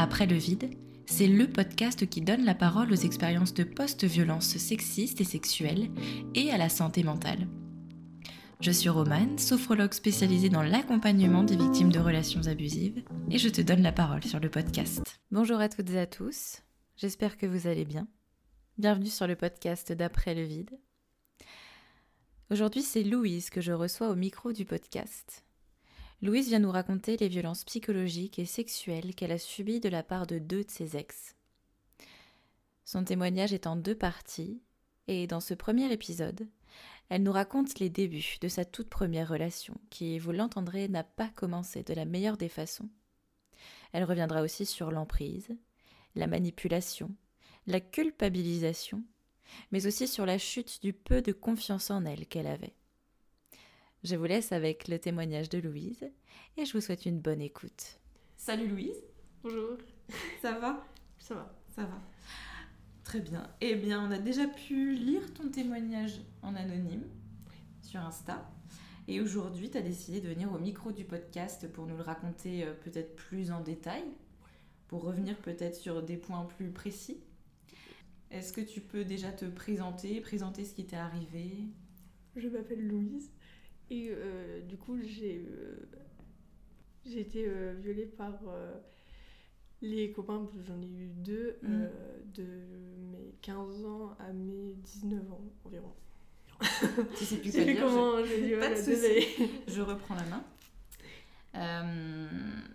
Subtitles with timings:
[0.00, 0.70] Après le vide,
[1.06, 5.90] c'est le podcast qui donne la parole aux expériences de post-violence sexistes et sexuelles
[6.36, 7.48] et à la santé mentale.
[8.60, 13.60] Je suis Romane, sophrologue spécialisée dans l'accompagnement des victimes de relations abusives, et je te
[13.60, 15.02] donne la parole sur le podcast.
[15.32, 16.62] Bonjour à toutes et à tous,
[16.96, 18.06] j'espère que vous allez bien.
[18.78, 20.78] Bienvenue sur le podcast d'Après le vide.
[22.52, 25.44] Aujourd'hui, c'est Louise que je reçois au micro du podcast.
[26.20, 30.26] Louise vient nous raconter les violences psychologiques et sexuelles qu'elle a subies de la part
[30.26, 31.36] de deux de ses ex.
[32.84, 34.60] Son témoignage est en deux parties,
[35.06, 36.48] et dans ce premier épisode,
[37.08, 41.28] elle nous raconte les débuts de sa toute première relation, qui, vous l'entendrez, n'a pas
[41.28, 42.88] commencé de la meilleure des façons.
[43.92, 45.48] Elle reviendra aussi sur l'emprise,
[46.16, 47.14] la manipulation,
[47.68, 49.04] la culpabilisation,
[49.70, 52.74] mais aussi sur la chute du peu de confiance en elle qu'elle avait.
[54.04, 56.08] Je vous laisse avec le témoignage de Louise
[56.56, 57.98] et je vous souhaite une bonne écoute.
[58.36, 59.02] Salut Louise.
[59.42, 59.76] Bonjour.
[60.40, 60.86] Ça va?
[61.18, 61.52] Ça va.
[61.74, 62.00] Ça va.
[63.02, 63.50] Très bien.
[63.60, 67.02] Eh bien, on a déjà pu lire ton témoignage en anonyme
[67.82, 68.48] sur Insta.
[69.08, 72.64] Et aujourd'hui, tu as décidé de venir au micro du podcast pour nous le raconter
[72.64, 74.04] euh, peut-être plus en détail,
[74.86, 77.18] pour revenir peut-être sur des points plus précis.
[78.30, 81.64] Est-ce que tu peux déjà te présenter, présenter ce qui t'est arrivé?
[82.36, 83.32] Je m'appelle Louise
[83.90, 85.88] et euh, du coup j'ai euh,
[87.18, 88.34] été euh, violée par
[89.80, 91.88] les copains, j'en ai eu deux, Mhm.
[92.34, 92.44] de
[93.12, 95.92] mes 15 ans à mes 19 ans environ.
[97.16, 98.90] Tu sais plus Je quoi sais plus dire, comment je Pas voilà, de souci.
[98.90, 99.26] désolée.
[99.68, 99.80] je...
[99.82, 100.44] reprends la main.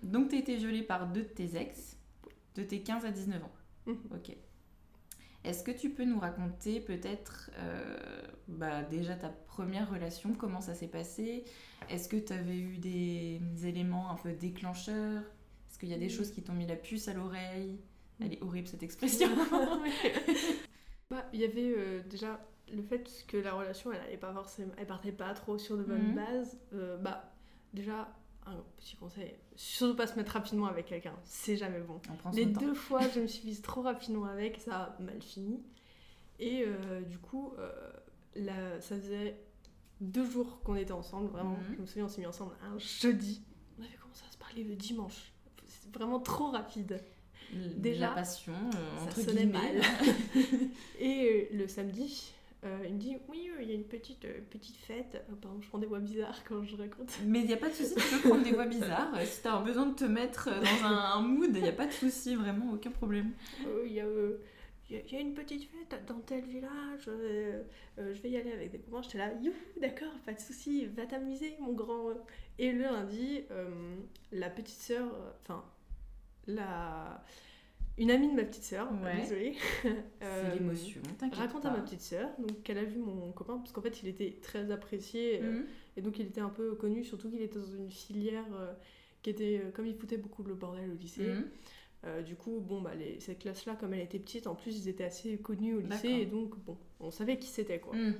[0.03, 1.97] Donc, tu as été violée par deux de tes ex,
[2.55, 3.51] de tes 15 à 19 ans.
[3.85, 3.97] Mhm.
[4.13, 4.35] Ok.
[5.43, 10.73] Est-ce que tu peux nous raconter peut-être euh, bah, déjà ta première relation, comment ça
[10.73, 11.43] s'est passé?
[11.89, 15.21] Est-ce que tu avais eu des éléments un peu déclencheurs?
[15.69, 17.79] Est-ce qu'il y a des choses qui t'ont mis la puce à l'oreille?
[18.21, 19.27] Elle est horrible cette expression.
[21.09, 22.39] Bah, il y avait euh, déjà
[22.73, 26.11] le fait que la relation elle pas forcément elle partait pas trop sur de bonnes
[26.11, 26.15] Mhm.
[26.15, 27.31] bases Euh, bah
[27.73, 28.07] déjà
[28.45, 31.99] un petit conseil surtout pas se mettre rapidement avec quelqu'un c'est jamais bon
[32.33, 32.59] les temps.
[32.61, 35.61] deux fois je me suis mise trop rapidement avec ça a mal fini
[36.39, 39.37] et euh, du coup euh, ça faisait
[40.01, 41.75] deux jours qu'on était ensemble vraiment Mhm.
[41.75, 43.41] je me souviens on s'est mis ensemble un jeudi
[43.79, 45.31] on avait commencé à se parler le dimanche
[45.65, 46.99] c'est vraiment trop rapide
[47.77, 49.73] déjà, la passion, euh, ça sonnait guillemets.
[49.75, 49.81] mal.
[50.99, 52.33] Et le samedi,
[52.65, 55.23] euh, il me dit Oui, euh, il y a une petite, euh, petite fête.
[55.31, 57.11] Oh, pardon, je prends des voix bizarres quand je raconte.
[57.25, 59.13] Mais il n'y a pas de souci, tu peux prendre des voix bizarres.
[59.15, 61.73] Euh, Si tu as besoin de te mettre dans un, un mood, il n'y a
[61.73, 63.31] pas de souci, vraiment, aucun problème.
[63.67, 64.37] Euh, Il y, euh,
[64.89, 67.05] y a- une petite fête dans tel village.
[67.07, 67.63] euh,
[67.99, 69.01] euh, je vais y aller avec des copains.
[69.01, 72.09] J'étais là Youhou, d'accord, pas de souci, va t'amuser, mon grand.
[72.59, 73.95] Et le lundi, euh,
[74.31, 75.63] la petite sœur, euh, enfin,
[76.47, 77.23] la.
[77.99, 79.21] Une amie de ma petite sœur, Ouais.
[79.21, 79.53] désolée.
[79.83, 79.89] C'est
[80.23, 81.69] euh, l'émotion, t'inquiète raconte pas.
[81.69, 84.35] à ma petite sœur donc qu'elle a vu mon copain parce qu'en fait il était
[84.41, 85.65] très apprécié euh, Mhm.
[85.97, 88.73] et donc il était un peu connu surtout qu'il était dans une filière euh,
[89.21, 91.45] qui était euh, comme il foutait beaucoup le bordel au lycée Mhm.
[92.05, 94.75] euh, du coup bon bah les, cette classe là comme elle était petite en plus
[94.75, 98.15] ils étaient assez connus au lycée et donc bon on savait qui c'était quoi Mhm.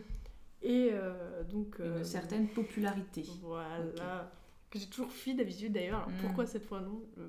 [0.62, 3.24] et euh, donc euh, Une certaine popularité.
[3.42, 4.32] voilà
[4.70, 7.28] que j'ai toujours fui d'habitude d'ailleurs pourquoi cette fois non Euh,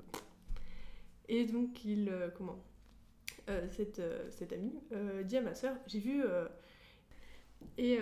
[1.29, 2.59] et donc il euh, comment
[3.47, 4.73] Euh, cette, euh, cette amie
[5.23, 6.23] dit à ma soeur j'ai vu
[7.77, 7.99] et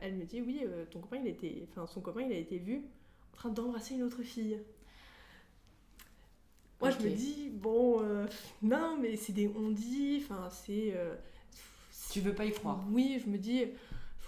[0.00, 2.58] elle me dit oui ton copain il a été enfin son copain il a été
[2.58, 2.82] vu
[3.32, 4.58] en train d'embrasser une autre fille
[6.82, 8.26] moi je me dis bon euh,
[8.60, 11.14] non mais c'est des on dit enfin c'est euh,
[12.10, 12.84] Tu veux pas y croire.
[12.90, 13.64] oui, je me dis,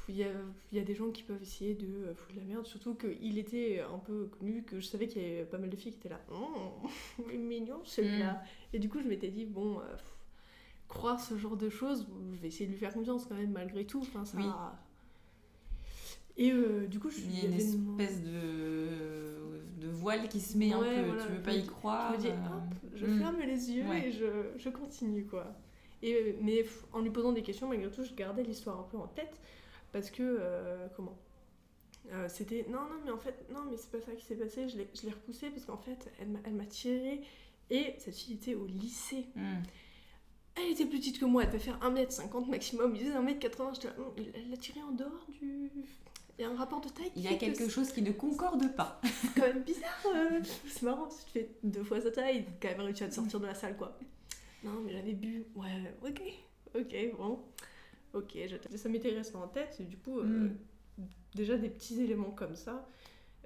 [0.09, 0.27] il y
[0.73, 3.81] y a des gens qui peuvent essayer de euh, foutre la merde, surtout qu'il était
[3.81, 6.09] un peu connu, que je savais qu'il y avait pas mal de filles qui étaient
[6.11, 6.89] là, oh,
[7.39, 8.43] mignon celui-là.
[8.73, 10.13] Et du coup, je m'étais dit, bon, euh, pff,
[10.89, 13.85] croire ce genre de choses, je vais essayer de lui faire confiance quand même, malgré
[13.87, 14.01] tout.
[14.01, 14.37] Enfin, ça...
[14.39, 14.45] Oui.
[16.37, 20.59] Et euh, du coup, je Il y a une espèce de, de voile qui se
[20.59, 21.07] met un Ouais, peu.
[21.07, 22.13] voilà, tu veux pas y croire.
[22.13, 23.19] Je me dis, hop, je mm.
[23.21, 24.09] ferme les yeux Ouais.
[24.09, 24.27] et je,
[24.57, 25.47] je continue, quoi.
[26.03, 29.07] Et, mais en lui posant des questions, malgré tout, je gardais l'histoire un peu en
[29.07, 29.41] tête.
[29.95, 31.17] Parce que, euh, comment?
[32.13, 34.69] Euh, C'était, non, non, mais en fait, non, mais c'est pas ça qui s'est passé.
[34.69, 37.23] Je l'ai repoussée parce qu'en fait, elle m'a- elle m'a tiré.
[37.71, 39.27] Et cette fille était au lycée.
[39.37, 39.63] Mhm.
[40.57, 42.95] Elle était plus petite que moi, elle devait faire 1m50 maximum.
[42.97, 45.71] Il disait 1m80, j'étais là, Hum, elle l'a tiré en dehors du.
[46.37, 48.11] Il y a un rapport de taille Il y a que quelque chose qui ne
[48.11, 49.01] concorde pas.
[49.05, 50.05] c'est quand même bizarre.
[50.13, 50.41] euh.
[50.67, 53.39] C'est marrant, si tu fais deux fois sa taille, quand même réussi à te sortir
[53.39, 53.97] de la salle, quoi.
[54.65, 55.45] Non, mais j'avais bu.
[55.55, 56.21] Ouais, ok,
[56.75, 57.39] ok, bon.
[58.15, 58.39] Ok,
[58.77, 61.03] ça m'était resté en tête, et du coup, euh, Mm.
[61.35, 62.89] déjà des petits éléments comme ça.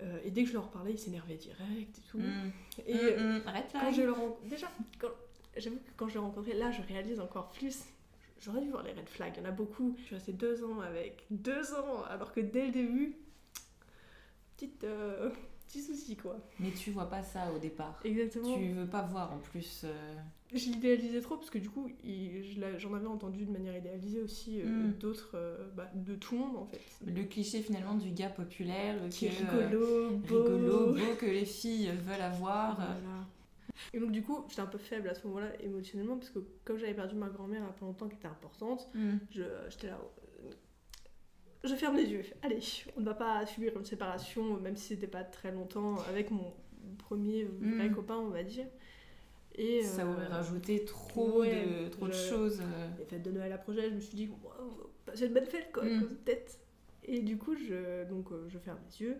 [0.02, 2.18] euh, et dès que je leur parlais, ils s'énervaient direct et tout.
[2.18, 2.52] Mhm.
[2.86, 3.40] Et Mhm, euh.
[3.46, 3.80] Arrête là.
[3.82, 4.68] quand je leur déjà
[5.00, 5.08] quand,
[5.56, 7.82] j'avoue que quand je l'ai rencontré, là, je réalise encore plus.
[8.40, 9.96] J'aurais dû voir les red flags, il y en a beaucoup.
[9.98, 11.24] Je suis restée deux ans avec.
[11.30, 13.16] Deux ans Alors que dès le début,
[14.56, 15.30] petite, euh,
[15.68, 16.36] petit souci quoi.
[16.58, 18.00] Mais tu vois pas ça au départ.
[18.04, 18.54] Exactement.
[18.56, 19.82] Tu veux pas voir en plus.
[19.84, 20.14] euh,
[20.52, 21.88] Je l'idéalisais trop parce que du coup,
[22.78, 24.92] j'en avais entendu de manière idéalisée aussi euh, Mm.
[24.98, 26.80] d'autres, euh, bah, de tout le monde en fait.
[27.06, 30.42] le cliché finalement du gars populaire Qui est euh, rigolo, beau.
[30.44, 32.74] rigolo, beau que les filles veulent avoir.
[32.76, 33.26] Voilà.
[33.94, 36.78] Et donc du coup, j'étais un peu faible à ce moment-là émotionnellement parce que comme
[36.78, 39.18] j'avais perdu ma grand-mère il y a pas longtemps qui était importante, Hmm.
[39.30, 40.00] je j'étais là.
[41.68, 42.22] Je ferme les yeux.
[42.42, 42.58] Allez,
[42.96, 46.52] on ne va pas subir une séparation, même si c'était pas très longtemps, avec mon
[46.98, 47.94] premier vrai Mm.
[47.94, 48.66] copain, on va dire.
[49.54, 52.60] Et Ça euh, aurait rajouté trop, ouais, de, trop de je- choses.
[52.60, 52.88] euh.
[52.98, 55.84] les fêtes de Noël approchaient, je me suis dit, wow, passer une bonne fête, quoi,
[55.84, 56.04] Mm.
[56.24, 56.58] peut-être.
[57.04, 59.16] Et du coup, je, donc, euh, je ferme les yeux.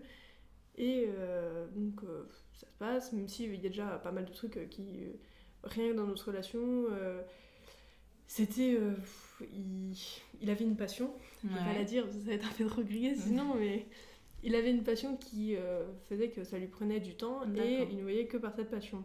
[0.77, 2.25] Et euh, donc, euh,
[2.55, 5.07] ça se passe, même s'il y a déjà pas mal de trucs qui.
[5.65, 6.85] rien que dans notre relation,
[8.29, 8.77] c'était.
[8.79, 8.95] euh,
[9.53, 9.97] il,
[10.41, 12.83] il avait une passion, je vais pas la dire, ça va être un peu trop
[12.83, 13.87] grillé sinon, mais.
[14.45, 17.97] Il avait une passion qui euh, faisait que ça lui prenait du temps et il
[17.97, 19.03] ne voyait que par cette passion.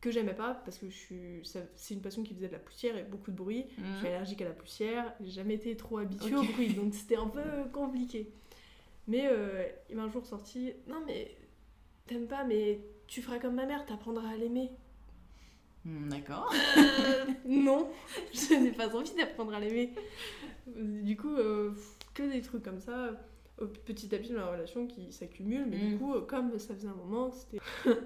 [0.00, 1.42] Que j'aimais pas parce que je suis,
[1.74, 3.64] c'est une passion qui faisait de la poussière et beaucoup de bruit.
[3.76, 4.10] Je suis Hmm.
[4.10, 7.42] allergique à la poussière, j'ai jamais été trop habituée au bruit, donc c'était un peu
[7.72, 8.30] compliqué.
[9.08, 11.34] Mais euh, il m'a un jour sorti Non, mais
[12.06, 12.78] t'aimes pas, mais
[13.08, 14.70] tu feras comme ma mère, t'apprendras à l'aimer.
[15.84, 16.52] Hmm, D'accord.
[16.76, 17.88] Euh, non,
[18.32, 19.92] je n'ai pas envie d'apprendre à l'aimer.
[20.76, 21.72] Du coup, euh,
[22.14, 23.10] que des trucs comme ça,
[23.60, 25.98] euh, petit à petit dans la relation qui s'accumulent, mais du Mm.
[25.98, 27.58] coup, comme ça faisait un moment c'était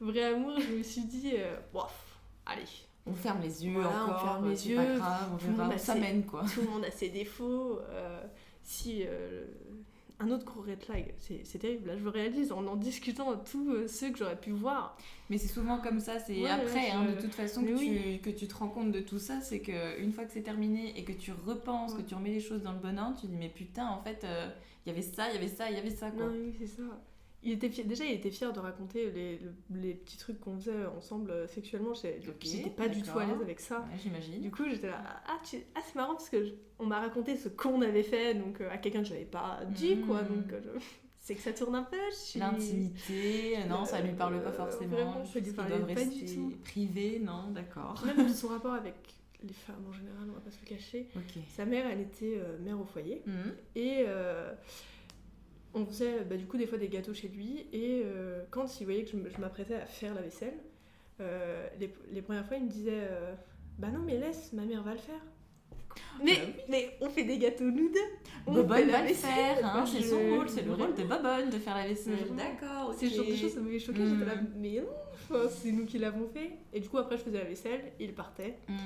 [0.00, 1.34] vrai amour, je me suis dit
[1.72, 2.62] Bof, allez,
[3.06, 5.68] On ferme les yeux Voilà, on encore, ferme les yeux, pas grave, on verra
[6.26, 6.44] quoi.
[6.52, 7.80] tout le monde a ses défauts.
[8.62, 9.04] si
[10.18, 11.88] un autre gros red flag, c'est terrible.
[11.88, 14.96] Là, je le réalise en en discutant de tous euh, ceux que j'aurais pu voir.
[15.28, 18.18] Mais c'est souvent comme ça, c'est Ouais, après, hein, de toute façon, que, oui.
[18.22, 20.42] tu, que tu te rends compte de tout ça, c'est que une fois que c'est
[20.42, 22.02] terminé et que tu repenses, Ouais.
[22.02, 24.24] que tu remets les choses dans le bon ordre, tu dis mais putain, en fait,
[24.24, 24.48] euh,
[24.86, 26.26] il y avait ça, il y avait ça, il y avait ça quoi.
[26.26, 26.82] Non, oui, c'est ça.
[27.42, 29.40] Il était fier- Déjà, il était fier de raconter les,
[29.70, 31.92] les petits trucs qu'on faisait ensemble euh, sexuellement.
[31.94, 33.80] J'étais pas du tout à l'aise avec ça.
[33.80, 34.40] Ouais, j'imagine.
[34.40, 37.36] Du coup, j'étais là, ah, tu- ah, c'est marrant parce que je- on m'a raconté
[37.36, 40.22] ce qu'on avait fait donc euh, à quelqu'un que je n'avais pas dit, quoi.
[40.22, 40.28] Mm.
[40.28, 40.80] Donc, euh, je-
[41.20, 41.96] c'est que ça tourne un peu.
[42.10, 44.96] je suis- L'intimité, non, ça lui parle pas forcément.
[44.96, 46.52] vraiment, ça lui doivent pas du tout.
[46.64, 48.02] privées, non, d'accord.
[48.06, 48.94] Même son rapport avec
[49.46, 51.06] les femmes en général, on va pas se le cacher.
[51.54, 53.22] Sa mère, elle était mère au foyer.
[53.26, 53.54] Mhm.
[53.76, 54.04] Et
[55.76, 57.66] on faisait bah, du coup des fois des gâteaux chez lui.
[57.72, 60.54] Et euh, quand il voyait que je m'apprêtais à faire la vaisselle,
[61.20, 63.34] euh, les, les premières fois, il me disait euh,
[63.78, 65.20] Bah non, mais laisse, ma mère va le faire.
[66.22, 66.52] Mais, Bah oui.
[66.68, 67.98] mais on fait des gâteaux nous deux.
[68.46, 69.30] On Bobonne va le vaisselle.
[69.30, 72.14] faire, hein, c'est son rôle, c'est le rôle de Bobonne de faire la vaisselle.
[72.36, 74.00] D'accord, C'est le genre de choses, ça m'avait choqué.
[74.00, 74.18] Mm.
[74.18, 76.50] J'étais là, mais non, enfin, c'est nous qui l'avons fait.
[76.74, 78.56] Et du coup, après, je faisais la vaisselle, il partait.
[78.68, 78.76] Mhm.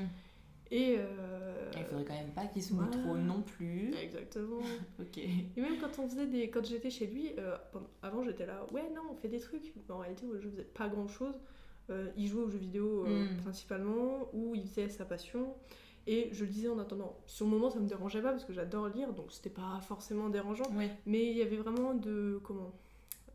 [0.71, 0.97] Et.
[0.99, 3.03] euh, Il faudrait quand même pas qu'il se mouille voilà.
[3.03, 3.93] trop non plus.
[3.95, 4.61] Exactement.
[5.01, 5.19] Ok.
[5.19, 7.57] Et même quand on faisait des, quand j'étais chez lui, euh,
[8.03, 9.73] avant j'étais là, ouais non, on fait des trucs.
[9.77, 11.35] Mais en réalité, je faisais pas grand chose.
[12.17, 13.37] il jouait aux jeux vidéo euh, Mm.
[13.43, 15.55] principalement, ou il faisait sa passion.
[16.07, 17.19] Et je le disais en attendant.
[17.27, 20.29] Sur le moment, ça me dérangeait pas parce que j'adore lire, donc c'était pas forcément
[20.31, 20.71] dérangeant.
[20.77, 20.91] Ouais.
[21.07, 22.73] Mais il y avait vraiment de comment,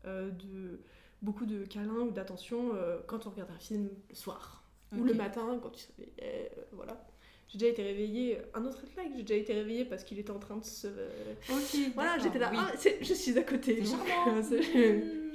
[0.06, 0.80] euh, de
[1.22, 4.64] beaucoup de câlins ou d'attention euh, quand on regardait un film le soir
[4.96, 6.50] ou le matin quand il se réveillait.
[6.58, 7.06] euh, voilà.
[7.48, 8.38] J'ai déjà été réveillée.
[8.54, 11.92] Un autre flag, j'ai déjà été réveillée parce qu'il était en train de se Ok.
[11.94, 12.58] voilà, j'étais là, oui.
[12.60, 13.82] ah, c'est- je suis à côté.
[14.26, 14.42] Euh,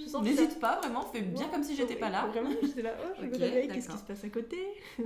[0.07, 2.27] sens N'hésite pas, vraiment, fais bien Ouais, comme si j'étais pas là.
[2.27, 4.57] Vraiment, j'étais là, oh, je me Ok, réveille, qu'est-ce qui se passe à côté?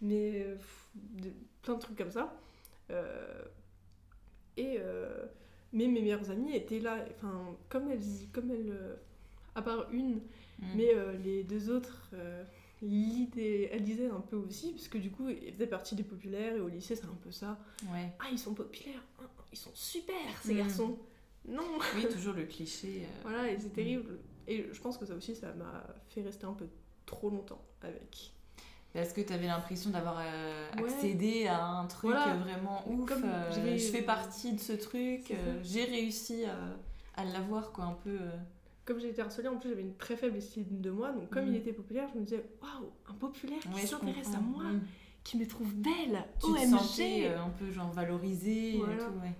[0.00, 2.34] Mais euh, pff, de- plein de trucs comme ça.
[2.90, 3.42] Euh,
[4.56, 5.24] et euh,
[5.72, 8.00] mais mes meilleures amies étaient là, enfin, comme elles,
[8.32, 8.94] comme elles euh,
[9.54, 10.20] à part une,
[10.60, 10.68] Mhm.
[10.74, 12.10] mais euh, les deux autres,
[12.82, 16.68] lisaient un peu aussi, parce que du coup, elles faisaient partie des populaires, et au
[16.68, 17.58] lycée, c'est un peu ça.
[17.92, 18.12] Ouais.
[18.20, 20.58] Ah, ils sont populaires, ah, ils sont super, ces Mm.
[20.58, 20.98] garçons.
[21.48, 21.62] Non
[21.94, 23.02] Oui, toujours le cliché.
[23.04, 24.18] euh, Voilà, et c'est terrible.
[24.46, 26.66] Et je pense que ça aussi, ça m'a fait rester un peu
[27.06, 28.32] trop longtemps avec.
[28.92, 30.84] Parce que tu avais l'impression d'avoir euh, Ouais.
[30.92, 32.34] accédé à un truc Voilà.
[32.34, 33.08] euh, vraiment ouf.
[33.08, 35.32] Comme euh, je fais partie de ce truc.
[35.62, 36.56] J'ai réussi à,
[37.20, 38.18] à l'avoir, quoi, un peu.
[38.88, 41.44] Comme j'ai été harcelée, en plus j'avais une très faible estime de moi, donc comme
[41.44, 41.48] Mm.
[41.48, 44.80] il était populaire, je me disais waouh, un populaire qui Ouais, s'intéresse à moi, Mm.
[45.24, 48.96] qui me trouve belle, Tu te OMG sentais euh, un peu genre valorisée et Voilà.
[48.96, 49.34] tout, ouais.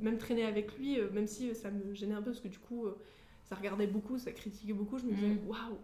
[0.00, 2.48] Même traîner avec lui, euh, même si euh, ça me gênait un peu, parce que
[2.48, 2.96] du coup, euh,
[3.44, 5.46] ça regardait beaucoup, ça critiquait beaucoup, je me disais Mm.
[5.46, 5.76] waouh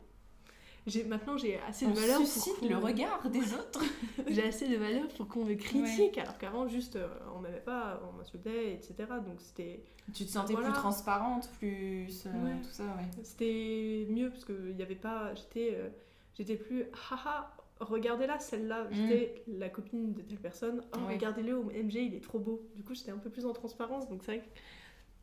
[0.86, 3.82] j'ai Maintenant j'ai assez de valeur suscite pour le regard des autres.
[4.28, 8.00] J'ai assez de valeur pour qu'on me critique, alors qu'avant, juste, euh, on m'aimait pas,
[8.08, 8.94] on m'insultait, etc.
[9.24, 9.82] Donc c'était
[10.14, 10.68] tu te sentais Voilà.
[10.70, 12.24] plus transparente, plus.
[12.26, 12.60] euh, Ouais.
[12.62, 13.08] Tout ça, ouais.
[13.22, 15.34] C'était mieux parce que il y avait pas.
[15.34, 15.88] J'étais, euh,
[16.34, 17.54] j'étais plus haha.
[17.80, 21.14] regardez-la, celle-là, j'étais la copine de telle personne, oh, Ouais.
[21.14, 22.62] regardez-le, au MJ, il est trop beau.
[22.76, 24.50] Du coup, j'étais un peu plus en transparence, donc c'est vrai que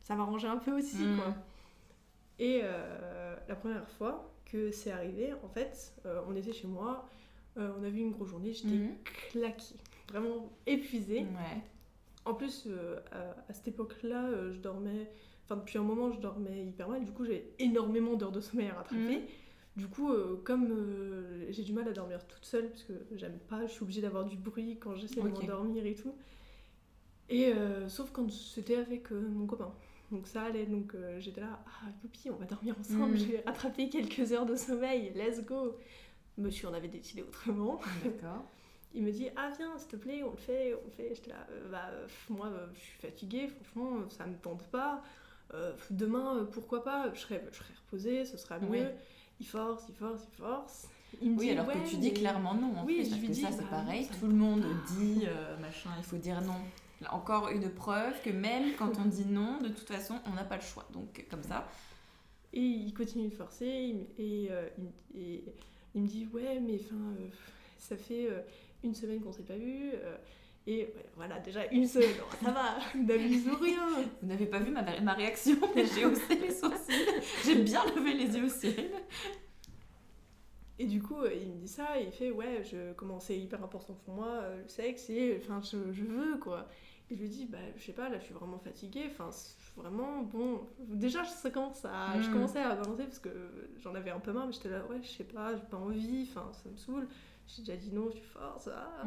[0.00, 1.16] ça m'arrangeait un peu aussi, Mm.
[1.16, 1.34] quoi.
[2.38, 7.08] Et euh, la première fois que c'est arrivé, en fait, euh, on était chez moi,
[7.56, 8.94] euh, on a vu une grosse journée, j'étais Mhm.
[9.30, 9.76] claquée,
[10.08, 11.20] vraiment épuisée.
[11.20, 11.62] Ouais.
[12.24, 15.10] En plus, euh, à, à cette époque-là, je dormais.
[15.44, 17.04] Enfin, depuis un moment, je dormais hyper mal.
[17.04, 19.16] Du coup, j'ai énormément d'heures de sommeil à rattraper.
[19.18, 19.22] Mhm.
[19.76, 20.12] Du coup,
[20.44, 20.74] comme
[21.48, 24.24] j'ai du mal à dormir toute seule, parce que j'aime pas, je suis obligée d'avoir
[24.24, 26.14] du bruit quand j'essaie de m'endormir et tout.
[27.28, 27.52] Et
[27.88, 29.72] sauf quand c'était avec mon copain.
[30.10, 30.66] Donc ça allait.
[30.66, 33.12] Donc euh, j'étais là, ah, youpi, on va dormir ensemble.
[33.12, 33.16] Mhm.
[33.18, 35.12] Je vais rattraper quelques heures de sommeil.
[35.14, 35.76] Let's go.
[36.38, 37.80] Monsieur, on avait décidé autrement.
[38.04, 38.44] D'accord.
[38.94, 41.30] Il me dit ah viens s'il te plaît on le fait on le fait j'étais
[41.30, 41.90] là euh, bah
[42.28, 45.00] moi euh, je suis fatiguée franchement ça me tente pas
[45.54, 48.80] Euh, demain pourquoi pas je serai je serai reposée ce sera mieux Oui.
[49.38, 50.88] il force il force il force
[51.22, 52.76] il me Oui, dit alors ouais, que tu dis clairement non.
[52.78, 54.08] En Oui, je parce lui que dis, ça, c'est bah, pareil.
[54.18, 54.64] Tout le monde
[54.96, 56.60] dit euh, machin, il faut dire non.
[57.10, 60.56] Encore une preuve que même quand on dit non, de toute façon, on n'a pas
[60.56, 60.86] le choix.
[60.92, 61.66] Donc, comme ça.
[62.52, 64.68] et il continue de forcer et, euh,
[65.14, 65.44] il, et
[65.94, 67.28] il me dit ouais mais enfin euh,
[67.78, 68.40] ça fait euh,
[68.82, 70.16] une semaine qu'on s'est pas vu euh,
[70.66, 72.10] et voilà déjà une semaine
[72.42, 73.86] ça va n'abuse rien
[74.20, 77.06] Vous n'avez pas vu ma, ma réaction, mais j'ai haussé les sourcils.
[77.44, 78.90] J'ai bien levé les yeux au ciel.
[80.80, 83.38] Et du coup, euh, il me dit ça, et il fait Ouais, je, comment c'est
[83.38, 86.68] hyper important pour moi, euh, le sexe, et enfin, je, je veux quoi.
[87.10, 89.30] Et je lui dis Bah, je sais pas, là, je suis vraiment fatiguée, enfin,
[89.76, 90.60] vraiment, bon.
[90.78, 92.32] Déjà, ça commence à, je Mm.
[92.32, 93.30] commençais à balancer parce que
[93.78, 96.26] j'en avais un peu marre, mais j'étais là Ouais, je sais pas, j'ai pas envie,
[96.30, 97.08] enfin, ça me saoule.
[97.56, 98.68] J'ai déjà dit non, tu forces.
[98.72, 99.04] ah.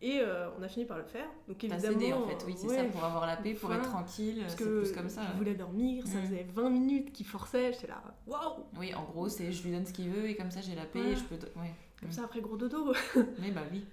[0.00, 1.26] Et euh, on a fini par le faire.
[1.48, 1.98] Donc évidemment.
[1.98, 4.52] cédé en fait, oui, c'est ouais, ça, pour avoir la paix, pour être tranquille, Parce
[4.56, 5.22] c'est que plus comme ça.
[5.32, 6.22] je voulais dormir, ça Mm.
[6.24, 8.64] faisait 20 minutes qu'il forçait, j'étais là, waouh!
[8.78, 10.84] Oui, en gros, c'est je lui donne ce qu'il veut et comme ça j'ai la
[10.84, 11.36] paix et je peux.
[11.36, 12.12] Comme Mm.
[12.12, 12.92] ça, après gros dodo.
[13.40, 13.84] Mais bah oui.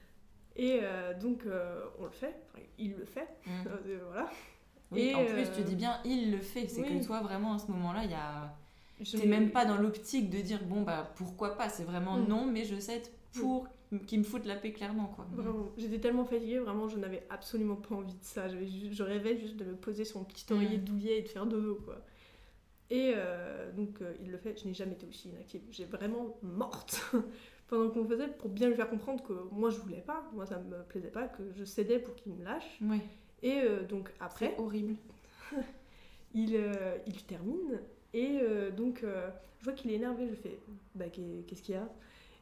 [0.55, 3.51] Et euh, donc, euh, on le fait, Enfin, il le fait, Mm.
[3.67, 4.29] euh, voilà.
[4.91, 6.67] Oui, Et, en plus, tu dis bien, il le fait.
[6.67, 6.99] C'est oui.
[6.99, 8.55] que toi, vraiment, à ce moment-là, il y a.
[8.99, 11.69] Je T'es même pas dans l'optique de dire, bon, bah pourquoi pas.
[11.69, 12.27] C'est vraiment Mm.
[12.27, 13.07] non, mais je cède
[13.39, 13.67] pour
[14.05, 15.25] qu'il me foute la paix clairement, quoi.
[15.33, 18.47] Vraiment, j'étais tellement fatiguée, vraiment, je n'avais absolument pas envie de ça.
[18.47, 20.83] Je rêvais juste de me poser sur mon petit oreiller Mm.
[20.83, 21.95] douillet et de faire dodo, quoi.
[22.91, 25.61] Et euh, donc, euh, il le fait, je n'ai jamais été aussi inactive.
[25.71, 27.01] J'ai vraiment morte
[27.67, 30.57] pendant qu'on faisait pour bien lui faire comprendre que moi, je voulais pas, moi, ça
[30.59, 32.79] me plaisait pas, que je cédais pour qu'il me lâche.
[32.81, 32.99] Ouais.
[33.43, 34.95] Et euh, donc, après, C'est horrible.
[36.33, 36.59] il,
[37.07, 37.79] il termine
[38.13, 38.39] et
[38.75, 40.59] donc je vois qu'il est énervé je fais
[40.95, 41.87] bah qu'est- qu'est-ce qu'il y a?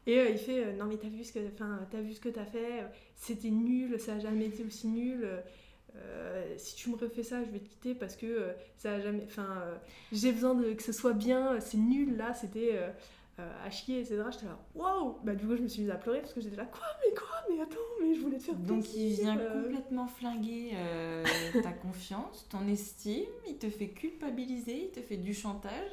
[0.07, 2.29] Et euh, il fait euh, non mais t'as vu ce que t'as vu ce que
[2.29, 5.27] t'as fait euh, c'était nul ça a jamais été aussi nul
[5.95, 9.23] euh, si tu me refais ça je vais te quitter parce que ça a jamais
[9.25, 9.63] enfin
[10.11, 12.79] j'ai besoin de que ce soit bien c'est nul là c'était
[13.37, 16.21] à chier etc j'étais là waouh bah du coup je me suis mise à pleurer
[16.21, 18.93] parce que j'étais là quoi mais quoi mais attends mais je voulais te faire Donc
[18.95, 20.71] il vient complètement flinguer
[21.63, 25.91] ta confiance, ton estime, il te fait culpabiliser, il te fait du chantage.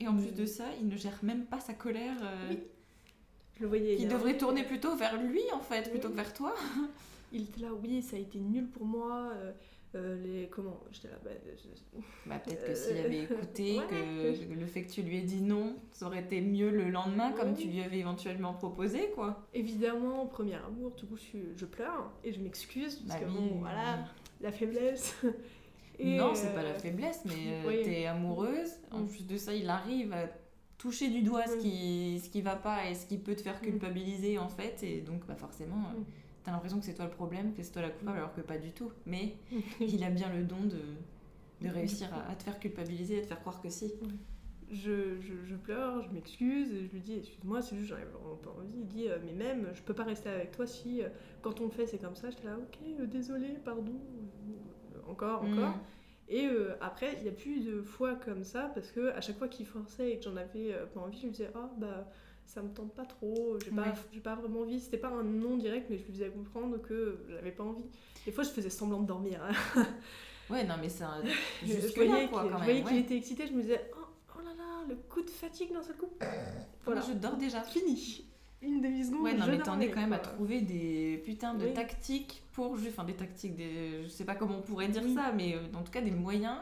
[0.00, 2.14] Et en plus de ça, il ne gère même pas sa colère
[2.48, 2.58] Oui.
[3.58, 6.54] Je le voyais qui devrait tourner plutôt vers lui en fait, plutôt que vers toi.
[7.32, 9.32] Il était là, oui, ça a été nul pour moi.
[9.36, 9.52] euh,
[9.94, 11.98] euh, les comment J'étais là, bah, je-
[12.28, 13.86] Bah, peut-être que s'il avait écouté, Ouais.
[13.88, 17.32] que le fait que tu lui aies dit non, ça aurait été mieux le lendemain,
[17.32, 19.46] comme tu lui avais éventuellement proposé, quoi.
[19.54, 21.16] évidemment, premier amour, du coup,
[21.56, 24.04] je, pleure et je m'excuse parce Bah que bon, voilà,
[24.42, 25.16] la faiblesse.
[25.98, 27.32] Et, non, c'est pas euh, la faiblesse, mais
[27.64, 27.82] euh, oui.
[27.82, 28.70] t'es amoureuse.
[28.92, 29.08] En Mm.
[29.08, 30.28] plus de ça, il arrive à
[30.78, 31.58] toucher du doigt ce Mm.
[31.60, 33.64] qui, ce qui va pas et ce qui peut te faire Mm.
[33.66, 34.82] culpabiliser, en fait.
[34.82, 36.04] Et donc, bah, forcément, euh, Mm.
[36.44, 38.58] t'as l'impression que c'est toi le problème, que c'est toi la coupable, alors que pas
[38.58, 38.90] du tout.
[39.06, 39.34] Mais
[39.80, 43.22] il a bien le don de, de réussir à, à te faire culpabiliser et à
[43.22, 43.92] te faire croire que si.
[44.70, 48.36] je, je, je pleure, je m'excuse, je lui dis excuse-moi, c'est juste j'en ai vraiment
[48.36, 48.68] pas envie.
[48.80, 51.08] Il dit euh, mais même je peux pas rester avec toi si euh,
[51.42, 52.28] quand on le fait c'est comme ça.
[52.30, 53.94] J'étais là ok, désolé, pardon,
[55.08, 55.76] encore, encore.
[55.76, 55.80] Mm.
[56.30, 59.38] Et euh, après, il n'y a plus de fois comme ça parce que à chaque
[59.38, 62.06] fois qu'il forçait et que j'en avais euh, pas envie, je lui disais ah bah
[62.44, 63.82] ça me tente pas trop, j'ai pas,
[64.12, 64.20] Ouais.
[64.22, 64.80] pas vraiment envie.
[64.80, 67.84] C'était pas un non direct, mais je lui faisais comprendre que j'avais pas envie.
[68.26, 69.40] Des fois, je faisais semblant de dormir.
[69.76, 69.84] hein.
[70.50, 71.22] Ouais, non, mais c'est un-
[71.62, 73.00] je voyais qu'il je voyais qu'il ouais.
[73.00, 74.04] était excité, je me disais oh,
[74.34, 76.08] oh là là, le coup de fatigue d'un seul coup.
[76.86, 77.60] Voilà, je dors déjà.
[77.62, 78.24] fini.
[78.62, 79.20] Une demi-seconde.
[79.20, 81.74] Ouais, non, je mais t'en es quand même à trouver des putains de Oui.
[81.74, 82.76] tactiques pour.
[82.76, 84.02] ju- Enfin, des tactiques, des...
[84.04, 85.14] je sais pas comment on pourrait dire Oui.
[85.14, 86.58] ça, mais euh, en tout cas des moyens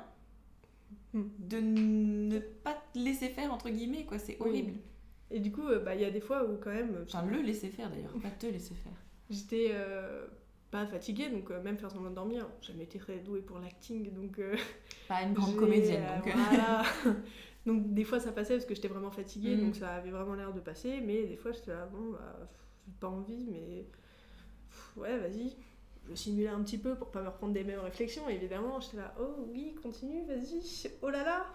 [1.12, 1.22] Hmm.
[1.38, 4.18] de ne pas te laisser faire, entre guillemets, quoi.
[4.18, 4.48] C'est Oui.
[4.48, 4.72] horrible.
[5.30, 7.04] Et du coup, euh, bah, il y a des fois où quand même.
[7.06, 8.92] Enfin, le laisser faire d'ailleurs, pas te laisser faire.
[9.30, 10.26] J'étais euh,
[10.70, 12.46] pas fatiguée, donc même faire semblant de dormir.
[12.60, 14.38] J'ai jamais été très douée pour l'acting, donc.
[15.08, 16.34] Pas une grande comédienne, donc.
[16.34, 16.82] voilà.
[17.66, 19.60] donc des fois ça passait parce que j'étais vraiment fatiguée, Mm.
[19.64, 22.48] donc ça avait vraiment l'air de passer, mais des fois j'étais là, bon, bah,
[23.00, 23.86] pas envie, mais
[24.96, 25.56] ouais, vas-y.
[26.08, 28.80] Je simulais un petit peu pour pas me reprendre des mêmes réflexions, évidemment.
[28.80, 30.60] J'étais là, oh oui, continue, vas-y,
[31.02, 31.46] oh là là.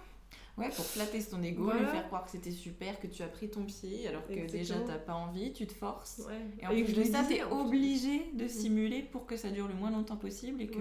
[0.58, 3.50] Ouais, pour flatter ton ego, lui faire croire que c'était super, que tu as pris
[3.50, 6.22] ton pied, alors que déjà t'as pas envie, tu te forces.
[6.60, 9.92] Et en plus de ça, t'es obligé de simuler pour que ça dure le moins
[9.92, 10.80] longtemps possible et que.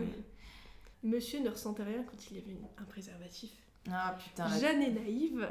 [1.03, 3.51] Monsieur ne ressentait rien quand il y avait un préservatif.
[3.91, 4.47] Ah putain.
[4.59, 5.49] Jeanne et naïve,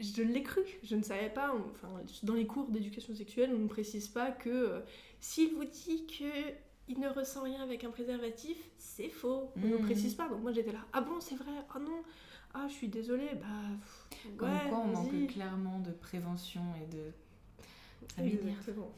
[0.00, 0.62] je l'ai cru.
[0.82, 1.54] Je ne savais pas.
[1.70, 1.88] Enfin,
[2.24, 4.80] dans les cours d'éducation sexuelle, on ne précise pas que euh,
[5.20, 6.24] s'il vous dit que
[6.88, 9.50] il ne ressent rien avec un préservatif, c'est faux.
[9.56, 9.82] On ne mmh.
[9.82, 10.28] précise pas.
[10.28, 10.84] Donc moi j'étais là.
[10.92, 11.52] Ah bon, c'est vrai?
[11.74, 12.02] Ah non.
[12.54, 13.30] Ah, je suis désolée.
[13.34, 13.46] Bah.
[14.36, 17.12] Comme quoi, on manque clairement de prévention et de.
[18.22, 18.92] Exactement.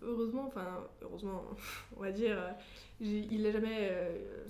[0.00, 1.44] heureusement, enfin, heureusement,
[1.96, 2.52] on va dire, euh,
[3.00, 4.44] il n'a jamais euh,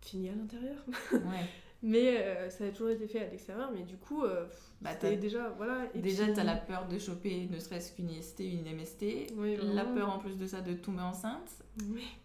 [0.00, 0.82] fini à l'intérieur.
[1.12, 1.20] Ouais.
[1.86, 4.46] Mais euh, ça a toujours été fait à l'extérieur, mais du coup, euh,
[4.80, 5.86] bah, déjà, voilà.
[5.94, 9.34] déjà, tu as la peur de choper ne serait-ce qu'une IST, une MST,
[9.74, 11.62] la peur en plus de ça de tomber enceinte.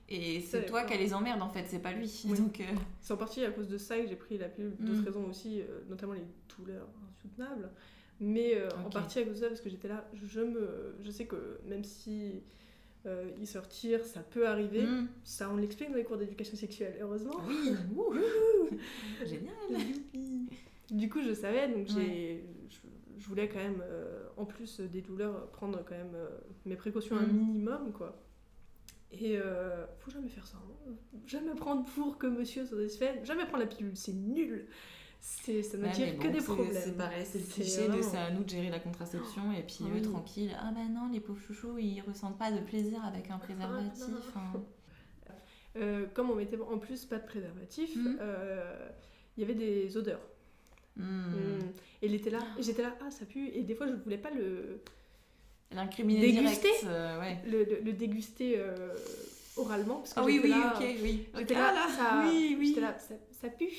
[0.08, 2.10] Et c'est toi qui les emmerdes en fait, c'est pas lui.
[2.38, 2.64] Donc, euh,
[3.02, 5.06] C'est en partie à cause de ça que j'ai pris la pilule, d'autres mm.
[5.06, 6.26] raisons aussi, notamment les
[6.58, 7.70] douleurs insoutenables.
[8.22, 10.96] Mais en partie à cause de ça, parce que j'étais là, je, me...
[11.04, 12.44] je sais que même si
[13.06, 14.84] euh, y sortir, ça peut arriver.
[14.84, 15.08] Mm.
[15.24, 17.36] Ça, on l'explique dans les cours d'éducation sexuelle, heureusement.
[17.48, 17.74] Oui,
[19.26, 19.56] génial.
[20.92, 22.44] du coup, je savais, donc j'ai,
[23.18, 26.28] je, voulais quand même, euh, en plus des douleurs, prendre quand même euh,
[26.66, 27.32] mes précautions un mm.
[27.32, 28.22] minimum, quoi.
[29.12, 30.58] Et euh, faut jamais faire ça.
[30.58, 30.94] Hein.
[31.26, 33.26] Jamais prendre pour que monsieur soit fait.
[33.26, 34.68] Jamais prendre la pilule, c'est nul
[35.20, 36.74] ça ne tire que des problèmes.
[36.74, 39.80] C'est pareil, c'est le cliché de c'est à nous de gérer la contraception et puis
[39.96, 40.56] eux tranquilles.
[40.60, 44.06] Ah ben non, les pauvres chouchous, ils ressentent pas de plaisir avec un préservatif.
[44.36, 44.54] Hein.
[45.76, 48.18] Euh, comme on mettait en plus pas de préservatif, hmm.
[48.20, 48.90] euh,
[49.38, 50.20] il y avait des odeurs.
[50.98, 51.04] Hmm.
[51.04, 51.60] Hmm.
[52.02, 53.50] Et il était là, j'étais là, ah ça pue.
[53.50, 54.82] Et des fois je ne voulais pas le
[55.72, 57.38] l'incriminer déguster, euh, ouais.
[57.46, 58.60] le, le, déguster
[59.58, 62.98] oralement parce que ah oui oui ok oui j'étais là, là, ça, oui oui là
[62.98, 63.70] ça, ça pue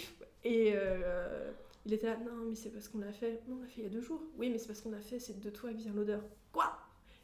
[0.44, 1.50] et euh,
[1.85, 3.42] il était là, non, mais c'est parce qu'on l'a fait.
[3.48, 4.20] Non, on l'a fait il y a deux jours.
[4.38, 6.22] Oui, mais c'est parce qu'on l'a fait, c'est de toi que vient l'odeur.
[6.53, 6.79] Quoi?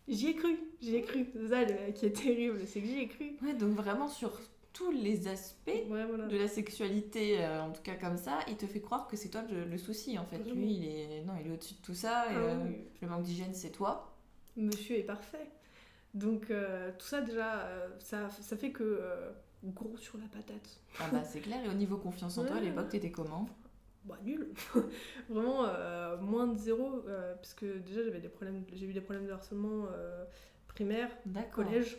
[0.08, 1.26] J'y ai cru, j'y ai cru.
[1.34, 3.36] C'est ça qui est terrible, c'est que j'y ai cru.
[3.42, 4.38] Ouais, donc vraiment sur
[4.72, 8.80] tous les aspects de la sexualité, euh, en tout cas comme ça, il te fait
[8.80, 10.38] croire que c'est toi le, souci en fait.
[10.38, 12.26] Lui, il est, non, il est au-dessus de tout ça.
[12.26, 12.64] Et, ah euh,
[13.00, 14.14] Le manque d'hygiène, c'est toi.
[14.56, 15.50] Monsieur est parfait.
[16.12, 19.00] Donc tout ça déjà, ça, ça fait que
[19.70, 20.80] gros sur la patate.
[21.00, 23.48] Ah bah c'est clair, et au niveau confiance en toi, à l'époque, t'étais comment
[24.04, 24.48] Bah nul
[25.28, 29.00] Vraiment, euh, moins de zéro, euh, parce que déjà j'avais des problèmes, j'ai eu des
[29.00, 30.24] problèmes de harcèlement euh,
[30.68, 31.10] primaire,
[31.52, 31.98] collège.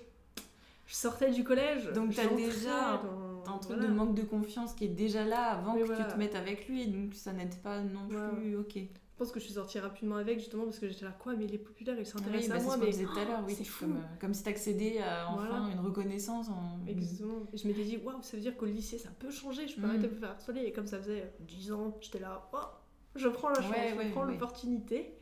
[0.85, 1.91] Je sortais du collège.
[1.91, 3.01] Donc t'as déjà
[3.45, 6.35] un, truc de manque de confiance qui est déjà là avant que tu te mettes
[6.35, 8.79] avec lui, donc ça n'aide pas non plus, ok.
[9.17, 11.45] Je pense que je suis sortie rapidement avec justement parce que j'étais là quoi mais
[11.45, 13.57] il est populaire il s'intéresse oui, à bah, moi mais c'est tout à l'heure oui
[13.79, 16.85] comme, euh, comme si t'accédais à enfin une reconnaissance en...
[16.85, 19.73] exactement et je m'étais dit waouh ça veut dire qu'au lycée ça peut changer je
[19.73, 19.89] peux mm.
[19.89, 22.57] arrêter de me faire harceler et comme ça faisait 10 ans j'étais là oh,
[23.15, 25.15] je prends la chance je prends l'opportunité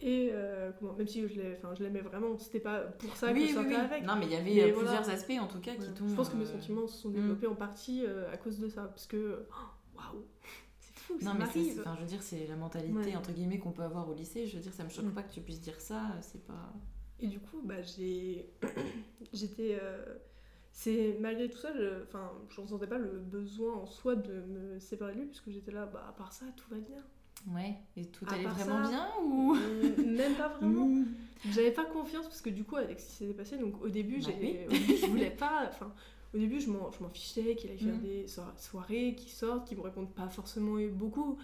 [0.00, 4.04] et euh, même si je l'aimais vraiment, c'était pas pour ça que je sortais avec.
[4.04, 5.86] Non, mais il y avait euh, plusieurs aspects en tout cas qui.
[6.08, 7.14] Je pense que mes sentiments se sont mm.
[7.14, 8.82] développés en partie à cause de ça.
[8.82, 10.24] Parce que, oh,
[11.22, 14.14] non, mais enfin, je veux dire, c'est la mentalité entre guillemets qu'on peut avoir au
[14.14, 14.46] lycée.
[14.46, 15.12] Je veux dire, ça me choque mm.
[15.12, 16.02] pas que tu puisses dire ça.
[16.20, 16.72] C'est pas.
[17.20, 18.50] Et du coup, bah, j'ai,
[19.32, 20.04] j'étais, euh,
[20.72, 24.78] c'est malgré tout ça, je, enfin, je ressentais pas le besoin en soi de me
[24.80, 27.02] séparer de lui, puisque j'étais là, bah, à part ça, tout va bien.
[27.48, 27.76] Ouais.
[27.96, 30.88] Et tout allait vraiment bien ou mm, Même pas vraiment.
[31.44, 31.50] Mm.
[31.50, 34.20] J'avais pas confiance parce que du coup, avec ce qui s'était passé, donc au début,
[34.20, 35.92] bah j'ai, je voulais pas, enfin
[36.34, 38.02] au début, je m'en fichais qu'il aille faire mm.
[38.02, 41.38] des soirées, qu'il sorte, qu'il me réponde pas forcément beaucoup.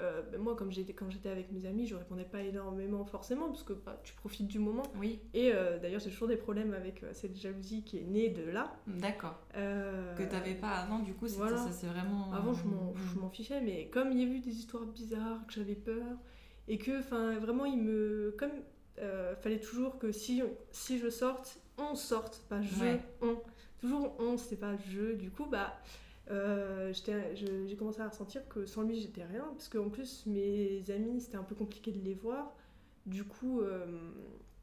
[0.00, 3.46] Euh, ben moi, comme j'étais quand j'étais avec mes amis, je répondais pas énormément forcément
[3.48, 4.82] parce que bah, tu profites du moment.
[4.98, 5.20] Oui.
[5.34, 8.50] Et euh, d'ailleurs, j'ai toujours des problèmes avec euh, cette jalousie qui est née de
[8.50, 8.74] là.
[8.86, 9.38] D'accord.
[9.52, 11.58] Que t'avais pas avant, du coup, voilà.
[11.58, 12.32] ça c'est vraiment.
[12.32, 15.76] Avant, je m'en fichais, mais comme il y a eu des histoires bizarres, que j'avais
[15.76, 16.18] peur
[16.66, 18.50] et que, enfin, vraiment, il me, comme
[19.40, 23.36] fallait toujours que si si je sorte, on sorte, pas je, on
[23.84, 25.12] toujours on, c'était pas je.
[25.12, 25.78] Du coup, bah,
[26.30, 29.44] euh, j'ai commencé à ressentir que sans lui, j'étais rien.
[29.52, 32.54] Parce qu'en plus, mes amis, c'était un peu compliqué de les voir.
[33.06, 33.84] Du coup, euh,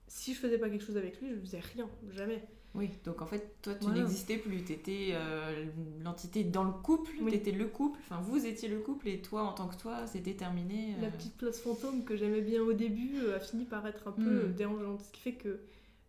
[0.07, 2.43] si je faisais pas quelque chose avec lui, je faisais rien, jamais.
[2.73, 4.63] Oui, donc en fait, toi, tu n'existais plus.
[4.63, 5.65] Tu étais euh,
[6.03, 9.43] l'entité dans le couple, tu étais le couple, enfin, vous étiez le couple, et toi,
[9.43, 10.95] en tant que toi, c'était terminé.
[11.01, 14.47] La petite place fantôme que j'aimais bien au début a fini par être un peu
[14.47, 14.53] hmm.
[14.53, 15.01] dérangeante.
[15.01, 15.59] Ce qui fait que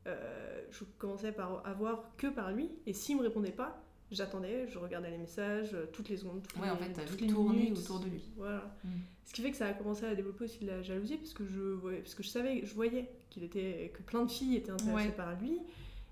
[0.07, 4.79] euh, je commençais par avoir que par lui, et s'il me répondait pas, j'attendais, je
[4.79, 7.79] regardais les messages euh, toutes les secondes, toutes Ouais, les, en fait, toutes les minutes.
[7.79, 8.23] autour de lui.
[8.37, 8.75] Voilà.
[8.85, 8.88] Mm.
[9.25, 11.47] Ce qui fait que ça a commencé à développer aussi de la jalousie parce que
[11.47, 14.71] je voyais, parce que je savais, je voyais qu'il était, que plein de filles étaient
[14.73, 15.12] intéressées Ouais.
[15.12, 15.59] par lui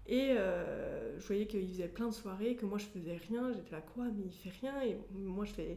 [0.07, 3.53] et euh, je voyais qu'il faisait plein de soirées, que moi je faisais rien.
[3.53, 5.77] J'étais là quoi, mais il fait rien et moi je fais,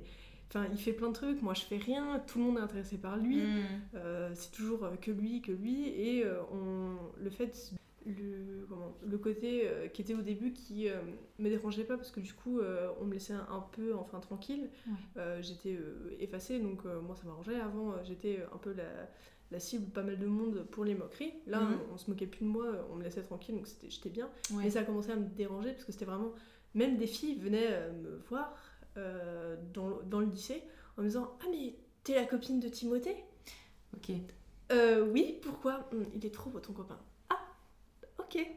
[0.50, 2.20] enfin il fait plein de trucs, moi je fais rien.
[2.26, 3.42] Tout le monde est intéressé par lui.
[3.44, 3.62] Mm.
[3.96, 7.74] Euh, c'est toujours que lui, que lui, et on, le fait,
[8.06, 10.96] le, comment, le côté euh, qui était au début qui euh,
[11.40, 14.20] me dérangeait pas parce que du coup euh, on me laissait un, un peu enfin
[14.20, 14.70] tranquille.
[15.18, 15.78] Euh, j'étais
[16.20, 17.60] effacée donc moi ça m'arrangeait.
[17.60, 18.84] Avant j'étais un peu la,
[19.52, 21.34] la cible de pas mal de monde pour les moqueries.
[21.48, 21.78] Là Mhm.
[21.92, 24.30] on, on se moquait plus de moi, on me laissait tranquille donc j'étais bien.
[24.52, 24.64] Ouais.
[24.66, 26.34] Mais ça a commencé à me déranger parce que c'était vraiment.
[26.76, 28.56] Même des filles venaient me voir
[29.74, 30.64] dans, dans le lycée
[30.98, 33.16] en me disant Ah, mais t'es la copine de Timothée?
[33.96, 34.12] Ok.
[35.12, 35.88] Oui, pourquoi?
[35.94, 36.98] Hum, Il est trop beau ton copain.
[38.36, 38.48] Ah, ok.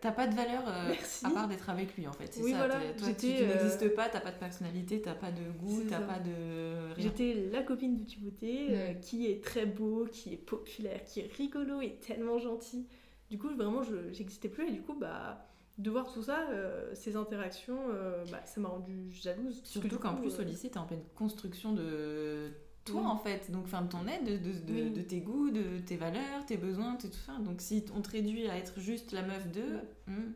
[0.00, 2.32] T'as pas de valeur euh, à part d'être avec lui en fait.
[2.32, 2.56] C'est Oui, ça.
[2.58, 6.00] voilà, Toi, tu, euh, n'existes pas, t'as pas de personnalité, t'as pas de goût, t'as
[6.00, 6.94] pas de.
[6.96, 9.00] J'étais la copine de Timothée euh, Mm.
[9.00, 12.86] qui est très beau, qui est populaire, qui est rigolo et tellement gentil.
[13.30, 15.42] Du coup, vraiment, je j'existais plus et du coup, bah.
[15.78, 19.60] De voir tout ça, euh, ces interactions, euh, bah, ça m'a rendue jalouse.
[19.62, 22.50] Surtout qu'en plus euh, au lycée, t'es en pleine construction de
[22.86, 23.06] toi Oui.
[23.06, 24.90] en fait, donc enfin de ton aide, de, de, de- Oui.
[24.90, 27.32] de tes goûts, de tes valeurs, tes besoins, tout ça.
[27.44, 29.62] Donc si on te réduit à être juste la meuf de,
[30.06, 30.32] hmm,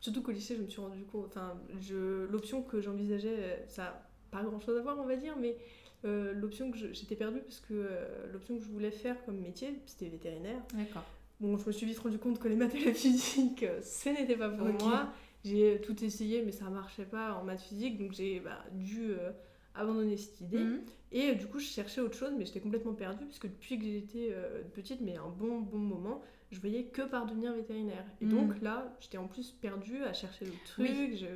[0.00, 1.26] Surtout qu'au lycée, je me suis rendu compte.
[1.26, 1.54] Enfin,
[2.30, 5.56] l'option que j'envisageais, euh, ça n'a pas grand chose à voir, on va dire, mais
[6.04, 9.80] euh, l'option que j'étais perdue parce que euh, l'option que je voulais faire comme métier,
[9.86, 10.62] c'était vétérinaire.
[10.74, 11.04] d'accord.
[11.40, 14.36] Bon, je me suis vite rendu compte que les maths et la physique, ce n'était
[14.36, 15.08] pas pour moi.
[15.44, 19.30] J'ai tout essayé, mais ça marchait pas en maths physique, donc j'ai bah, dû euh,
[19.78, 20.58] abandonner cette idée.
[20.58, 20.80] Mhm.
[21.12, 23.78] Et euh, du coup, je cherchais autre chose, mais j'étais complètement perdue, parce que depuis
[23.78, 28.04] que j'étais euh, petite, mais un bon, bon moment, je voyais que par devenir vétérinaire.
[28.20, 30.86] Et donc là, j'étais en plus perdue à chercher d'autres trucs.
[30.88, 31.16] Oui.
[31.16, 31.26] Je,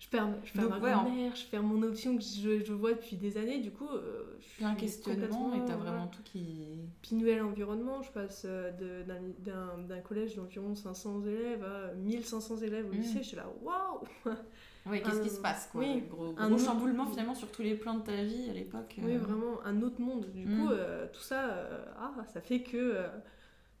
[0.00, 2.64] je perds, je perds Donc, ma ouais, en- grand-mère, je perds mon option que je,
[2.64, 3.60] je vois depuis des années.
[3.60, 6.78] Du coup, euh, je Puis un suis questionnement et t'as vraiment tout qui.
[7.02, 12.96] Puis nouvel environnement, je passe d'un- collège d'environ 500 élèves à 1500 élèves au Mm.
[12.98, 13.18] lycée.
[13.22, 14.00] Je suis là, waouh
[14.86, 17.62] Ouais, qu'est-ce qui se passe quoi oui, Gros, un gros autre- chamboulement finalement sur tous
[17.62, 18.96] les plans de ta vie à l'époque.
[19.02, 20.30] Oui, euh, vraiment, un autre monde.
[20.32, 20.58] Du Mm.
[20.58, 23.06] coup, euh, tout ça, euh, ah, ça fait que euh,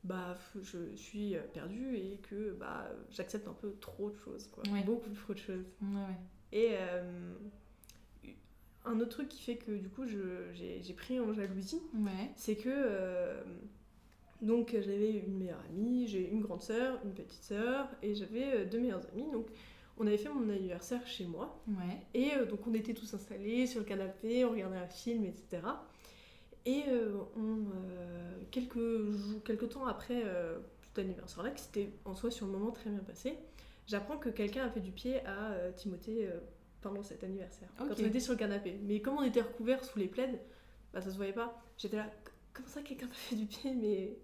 [0.04, 4.46] bah, je suis perdue et que bah, j'accepte un peu trop de choses.
[4.48, 4.62] Quoi.
[4.86, 5.64] Beaucoup trop de choses.
[5.82, 6.16] Ouais, ouais.
[6.52, 6.76] Et
[8.84, 12.30] un autre truc qui fait que du coup, j'ai pris en jalousie, Ouais.
[12.36, 13.36] c'est que
[14.40, 18.80] donc j'avais une meilleure amie, j'ai une grande sœur, une petite sœur et j'avais deux
[18.80, 19.30] meilleures amies.
[19.30, 19.46] Donc
[20.02, 21.98] on avait fait mon anniversaire chez moi Ouais.
[22.14, 25.62] et euh, donc on était tous installés sur le canapé, on regardait un film, etc.
[26.64, 30.22] Et euh, on, euh, quelques, jours, quelques temps après
[30.82, 33.34] cet anniversaire-là, qui s'était en soi sur le moment très bien passé,
[33.86, 36.28] j'apprends que quelqu'un a fait du pied à Timothée
[36.80, 37.68] pendant cet anniversaire.
[37.78, 38.78] Quand on était sur le canapé.
[38.84, 40.40] Mais comme on était recouverts sous les plaids,
[40.92, 41.60] bah, ça se voyait pas.
[41.78, 42.10] J'étais là,
[42.52, 44.16] comment ça quelqu'un t'a fait du pied Mais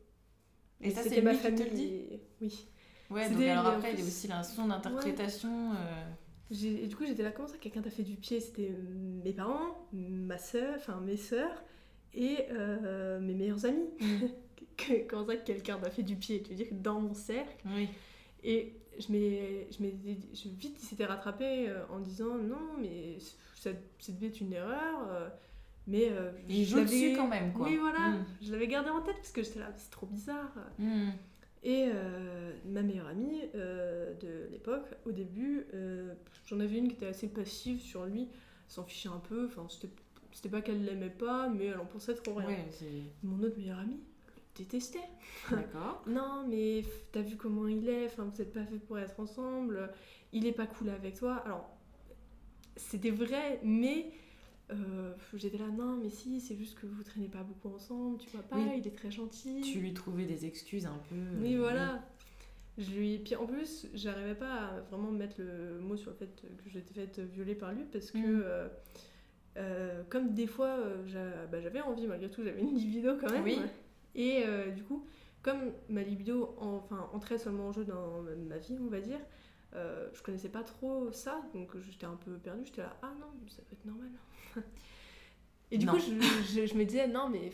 [0.80, 1.64] Et ça, c'était ma qui te famille.
[1.64, 2.68] le dit et- Oui.
[3.11, 5.73] Ouais, donc alors après, il y a aussi la son d'interprétation.
[5.73, 9.23] euh, Et du coup, j'étais là, comment ça, quelqu'un t'a fait du pied C'était euh,
[9.25, 11.62] mes parents, ma soeur, enfin mes sœurs
[12.14, 13.88] et euh, mes meilleurs amis.
[14.77, 17.57] Que- comment ça, quelqu'un t'a fait du pied Tu veux dire que dans mon cercle
[17.66, 17.88] Oui.
[18.44, 23.18] Et je m'ai, je vite, il s'était rattrapé en disant non, mais
[23.57, 25.33] ça, ça devait être une erreur.
[25.88, 27.66] mais euh, il je joue l'avais- dessus quand même, quoi.
[27.66, 28.11] Oui, voilà.
[28.11, 28.27] Mm.
[28.42, 30.53] Je l'avais gardé en tête parce que j'étais là, c'est trop bizarre.
[30.79, 31.09] Mm.
[31.62, 36.14] Et euh, ma meilleure amie euh, de l'époque, au début, euh,
[36.47, 38.29] j'en avais une qui était assez passive sur lui,
[38.68, 39.66] s'en fichait un peu, enfin
[40.31, 42.49] c'était, pas qu'elle l'aimait pas, mais elle en pensait trop rien.
[42.49, 43.03] Ouais.
[43.25, 44.99] Mon autre meilleure amie le détestait.
[45.51, 46.05] D'accord.
[46.07, 49.90] Non, mais t'as vu comment il est, enfin vous êtes pas fait pour être ensemble,
[50.33, 51.42] il est pas cool avec toi.
[51.44, 51.68] Alors,
[52.77, 54.12] c'était vrai, mais
[54.70, 58.28] euh, j'étais là, non, mais si, c'est juste que vous traînez pas beaucoup ensemble, tu
[58.31, 58.74] vois pas, Oui.
[58.78, 59.61] il est très gentil.
[59.62, 61.14] Tu lui trouvais des excuses un peu.
[61.16, 62.02] euh, Oui, voilà.
[62.76, 63.18] Je lui...
[63.18, 66.28] Puis en plus, j'arrivais pas à vraiment mettre le mot sur le fait
[66.64, 68.42] que j'étais faite violer par lui parce que, Mm.
[68.44, 68.68] euh,
[69.57, 73.42] euh, comme des fois, euh, bah, j'avais envie malgré tout, j'avais une libido quand même.
[73.44, 73.59] Oui.
[74.14, 75.04] Et euh, du coup,
[75.42, 79.18] comme ma libido en- enfin, entrait seulement en jeu dans ma vie, on va dire,
[79.74, 82.64] euh, je connaissais pas trop ça, donc j'étais un peu perdue.
[82.66, 84.11] J'étais là, ah non, ça peut être normal.
[85.70, 85.92] Et du Non.
[85.92, 86.14] coup, je,
[86.61, 87.52] je- je me disais, non, mais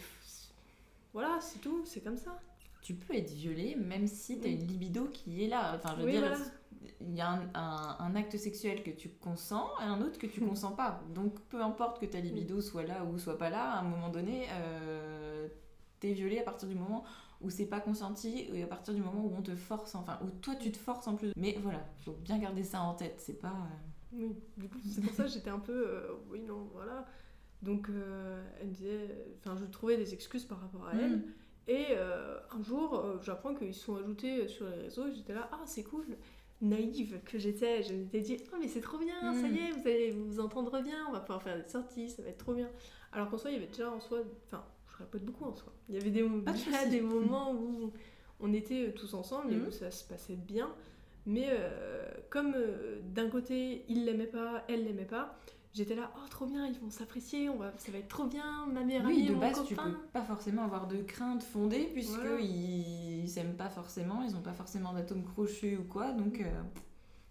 [1.12, 2.40] voilà, c'est tout, c'est comme ça.
[2.82, 4.54] Tu peux être violée même si t'as Oui.
[4.54, 5.74] une libido qui est là.
[5.76, 6.36] Enfin, je veux Oui, dire, voilà.
[7.00, 10.26] il y a un, un- un acte sexuel que tu consens et un autre que
[10.26, 11.00] tu consens pas.
[11.14, 14.10] Donc, peu importe que ta libido soit là ou soit pas là, à un moment
[14.10, 15.48] donné, euh,
[16.00, 17.04] t'es violée à partir du moment
[17.44, 20.30] où c'est pas consenti et à partir du moment où on te force, enfin, où
[20.40, 21.32] toi tu te forces en plus.
[21.36, 23.16] Mais voilà, faut bien garder ça en tête.
[23.18, 23.48] C'est pas.
[23.48, 25.86] euh, Oui, du coup, c'est pour ça que j'étais un peu.
[25.88, 27.06] euh, oui, non, voilà.
[27.62, 29.26] Donc, euh, elle me disait.
[29.38, 31.16] Enfin, je trouvais des excuses par rapport à elle.
[31.18, 31.24] Mm.
[31.66, 35.06] Et euh, un jour, j'apprends qu'ils se sont ajoutés sur les réseaux.
[35.06, 36.04] et J'étais là, ah, c'est cool.
[36.60, 39.54] Naïve que j'étais, je m'étais dit, ah, mais c'est trop bien, ça Mm.
[39.54, 42.28] y est, vous allez vous entendre bien, on va pouvoir faire des sorties, ça va
[42.28, 42.68] être trop bien.
[43.12, 44.20] Alors qu'en soi, il y avait déjà en soi.
[44.46, 44.64] Enfin,
[44.96, 45.72] je rapote beaucoup en soi.
[45.88, 47.92] Il y avait des, de des moments où
[48.40, 49.66] on était tous ensemble et Mhm.
[49.68, 50.72] où ça se passait bien.
[51.26, 55.38] Mais euh, comme euh, d'un côté, il l'aimait pas, elle l'aimait pas,
[55.72, 58.66] j'étais là, oh trop bien, ils vont s'apprécier, on va, ça va être trop bien,
[58.66, 59.90] ma meilleure Oui, amie, de mon base, tu copain.
[59.90, 62.40] peux pas forcément avoir de crainte fondée puisque Voilà.
[62.40, 66.44] ils s'aiment pas forcément, ils ont pas forcément d'atomes crochus ou quoi, donc euh,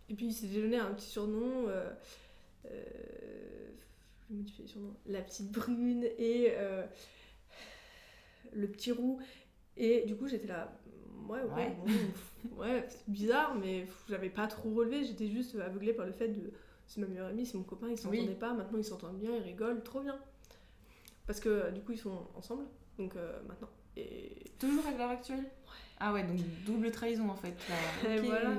[0.10, 1.92] Et puis il s'est donné un petit surnom, euh,
[2.66, 2.84] euh,
[4.32, 6.84] je surnom, la petite brune et euh,
[8.56, 9.20] le petit roux.
[9.78, 10.80] Et du coup j'étais là,
[11.28, 11.78] ouais, ouais, Ouais.
[12.46, 16.28] bon, ouais, c'est bizarre, mais j'avais pas trop relevé, j'étais juste aveuglée par le fait
[16.30, 16.52] de
[16.86, 18.36] c'est ma meilleure amie, c'est mon copain, ils s'entendaient Oui.
[18.36, 20.20] pas, maintenant ils s'entendent bien, ils rigolent, trop bien.
[21.26, 22.66] Parce que du coup ils sont ensemble,
[22.98, 23.70] donc euh, maintenant.
[23.96, 25.44] Et toujours à l'heure actuelle?
[26.00, 27.56] Ah ouais, donc double trahison en fait.
[27.70, 28.10] là.
[28.16, 28.54] Et voilà.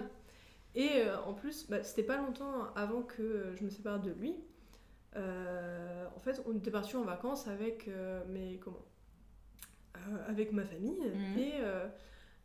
[0.74, 4.34] Et euh, en plus, bah, c'était pas longtemps avant que je me sépare de lui.
[5.16, 7.88] Euh, en fait, on était partis en vacances avec
[8.28, 8.84] mes comment?
[10.28, 11.38] Avec ma famille Mhm.
[11.38, 11.86] et euh,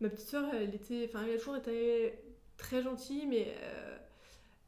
[0.01, 2.13] ma petite soeur, elle était, enfin, elle a toujours été
[2.57, 3.97] très gentille, mais euh,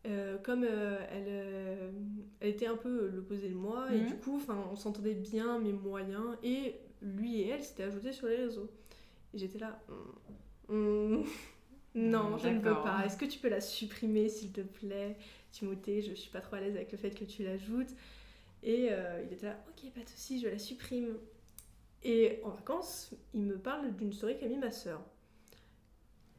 [0.07, 1.91] euh, comme euh, elle, euh,
[2.39, 4.07] elle était un peu l'opposé de moi et Mhm.
[4.07, 6.37] du coup, on s'entendait bien, mais moyen.
[6.43, 8.69] Et lui et elle s'étaient ajoutés sur les réseaux.
[9.33, 9.79] Et j'étais là.
[10.69, 10.73] hmm,
[11.17, 11.23] hmm,
[11.95, 12.83] non, je ne veux D'accord.
[12.83, 13.05] pas.
[13.05, 15.17] Est-ce que tu peux la supprimer, s'il te plaît,
[15.51, 16.01] Timothée?
[16.01, 17.91] Je suis pas trop à l'aise avec le fait que tu l'ajoutes.
[18.63, 21.17] Et euh, il était là, ok, pas de soucis, je la supprime.
[22.03, 25.01] Et en vacances, il me parle d'une story qu'a mis ma sœur.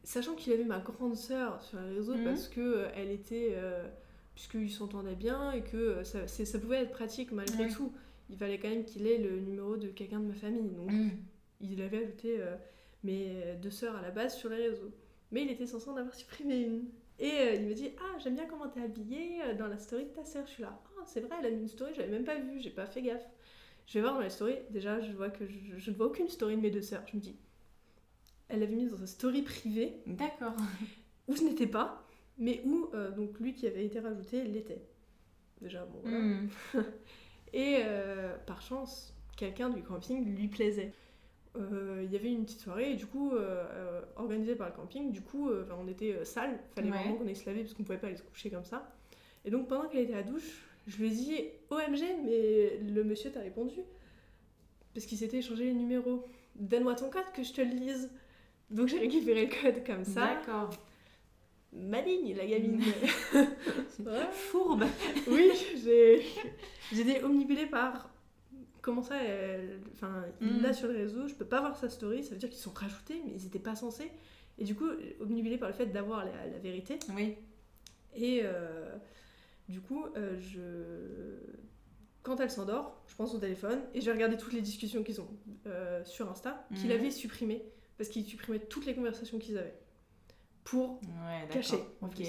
[0.04, 2.24] Sachant qu'il avait ma grande sœur sur les réseaux Mhm.
[2.24, 3.50] parce que euh, elle était.
[3.52, 3.86] euh,
[4.34, 7.92] puisqu'ils s'entendaient bien et que euh, ça, ça pouvait être pratique malgré tout.
[8.30, 10.70] Il fallait quand même qu'il ait le numéro de quelqu'un de ma famille.
[10.70, 11.10] Donc Mm.
[11.60, 12.56] il avait ajouté euh,
[13.04, 14.90] mes deux sœurs à la base sur les réseaux.
[15.32, 16.86] Mais il était censé en avoir supprimé une.
[17.18, 20.10] Et euh, il me dit Ah, j'aime bien comment t'es habillée dans la story de
[20.10, 20.46] ta sœur.
[20.46, 22.58] Je suis là Ah, c'est vrai, elle a mis une story, j'avais même pas vu,
[22.58, 23.28] j'ai pas fait gaffe.
[23.86, 26.28] Je vais voir dans la story, déjà, je vois que je, je ne vois aucune
[26.28, 27.02] story de mes deux sœurs.
[27.10, 27.36] Je me dis
[28.48, 30.54] Elle l'avait mise dans sa story privée D'accord.
[31.28, 32.06] où je n'étais pas,
[32.38, 34.82] mais où euh, donc lui qui avait été rajouté l'était.
[35.60, 36.18] Déjà, bon voilà.
[36.18, 36.48] Mm.
[37.52, 40.92] Et euh, par chance, quelqu'un du camping lui plaisait.
[41.56, 43.32] Euh, Il y avait une petite soirée, et du coup,
[44.16, 46.96] organisée par le camping, du coup, on était sale, fallait Ouais.
[46.96, 48.90] vraiment qu'on aille se laver parce qu'on pouvait pas aller se coucher comme ça.
[49.44, 51.34] Et donc, pendant qu'elle était à la douche, je lui ai dit
[51.70, 53.80] OMG, mais le monsieur t'a répondu
[54.94, 56.24] Parce qu'il s'était échangé les numéros.
[56.56, 58.10] Donne-moi ton code que je te le lise.
[58.70, 60.34] Donc, j'ai récupéré le code comme ça.
[60.34, 60.70] D'accord.
[61.72, 62.82] Maligne, la gamine.
[63.98, 64.26] Voilà.
[64.30, 64.84] Fourbe.
[65.28, 65.50] Oui,
[67.00, 68.10] été omnibulée par
[68.82, 70.62] comment ça, elle- enfin, il Mm.
[70.62, 72.72] l'a sur le réseau, je peux pas voir sa story, ça veut dire qu'ils sont
[72.72, 74.10] rajoutés, mais ils étaient pas censés.
[74.58, 74.86] Et du coup,
[75.20, 76.98] omnibulée par le fait d'avoir la, la vérité.
[77.14, 77.36] Oui.
[78.16, 78.94] Et euh,
[79.68, 80.60] du coup, euh, je...
[82.22, 85.20] quand elle s'endort, je pense au téléphone et je vais regarder toutes les discussions qu'ils
[85.20, 85.28] ont
[85.66, 86.96] euh, sur Insta, qu'il Mhm.
[86.98, 87.62] avait supprimées,
[87.98, 89.74] parce qu'il supprimait toutes les conversations qu'ils avaient.
[90.64, 92.14] Pour Ouais, cacher, en Ok.
[92.14, 92.28] plus.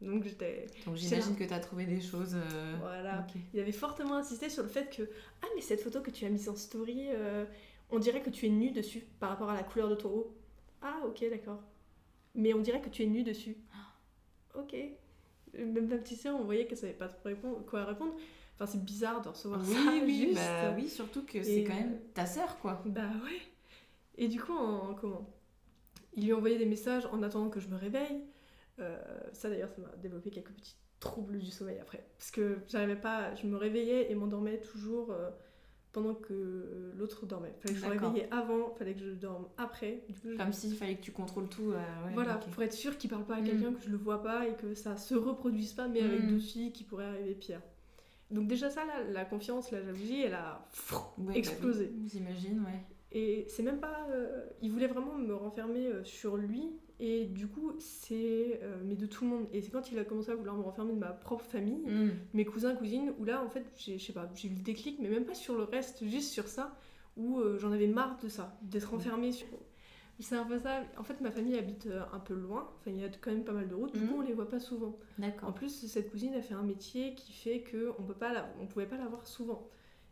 [0.00, 0.66] Donc j'étais.
[0.86, 2.34] Donc C'est j'imagine que tu as trouvé des choses.
[2.34, 3.24] euh, Voilà.
[3.54, 5.08] Il avait fortement insisté sur le fait que
[5.42, 7.08] Ah, mais cette photo que tu as mise en story,
[7.90, 10.36] on dirait que tu es nue dessus par rapport à la couleur de ton haut.
[10.80, 11.62] Ah, ok, d'accord.
[12.34, 13.56] Mais on dirait que tu es nue dessus.
[14.54, 14.74] Ok.
[15.54, 18.14] Même ma petite sœur, on voyait qu'elle savait pas trop répondre, quoi répondre.
[18.54, 19.90] Enfin, c'est bizarre de recevoir Oui, ça.
[20.04, 20.34] oui, juste.
[20.34, 22.82] bah oui, surtout que c'est quand même ta sœur, quoi.
[22.86, 23.40] Bah ouais.
[24.16, 25.28] Et du coup, en, comment?
[26.14, 28.22] Il lui envoyait des messages en attendant que je me réveille.
[28.78, 28.98] Euh,
[29.32, 32.04] ça d'ailleurs, ça m'a développé quelques petits troubles du sommeil après.
[32.18, 35.30] Parce que j'arrivais pas, je me réveillais et m'endormais toujours euh,
[35.92, 37.54] pendant que l'autre dormait.
[37.60, 40.02] Fallait que je me réveillais avant, fallait que je dorme après.
[40.08, 41.70] Du coup, je- Comme s'il fallait que tu contrôles tout.
[41.72, 41.76] euh,
[42.06, 43.44] ouais, voilà, pour être sûr qu'il parle pas à Mm.
[43.44, 46.26] quelqu'un, que je le vois pas et que ça se reproduise pas, mais avec Mm.
[46.28, 47.60] d'autres filles qui pourraient arriver pire.
[48.30, 50.66] Donc déjà ça, là, la confiance, la jalousie, elle a
[51.18, 51.92] Ouais, bah explosé.
[51.94, 52.80] oui, J'imagine, ouais.
[53.14, 54.06] Et c'est même pas.
[54.10, 56.70] euh, il voulait vraiment me renfermer euh, sur lui.
[57.00, 58.60] Et du coup, c'est.
[58.62, 59.46] euh, mais de tout le monde.
[59.52, 62.10] Et c'est quand il a commencé à vouloir me renfermer de ma propre famille, Mm.
[62.34, 64.98] mes cousins, cousines, où là, en fait, j'ai, je sais pas, j'ai eu le déclic,
[65.00, 66.76] mais même pas sur le reste, juste sur ça,
[67.16, 68.94] où j'en avais marre de ça, d'être Mm.
[68.96, 69.48] renfermée sur.
[70.20, 70.82] C'est un peu ça.
[70.98, 72.70] En fait, ma famille habite un peu loin.
[72.78, 73.92] Enfin, il y a quand même pas mal de routes.
[73.92, 74.96] Du coup, on les voit pas souvent.
[75.18, 75.52] En D'accord.
[75.54, 78.66] plus, cette cousine a fait un métier qui fait que on peut pas, la- on
[78.66, 79.66] pouvait pas la voir souvent.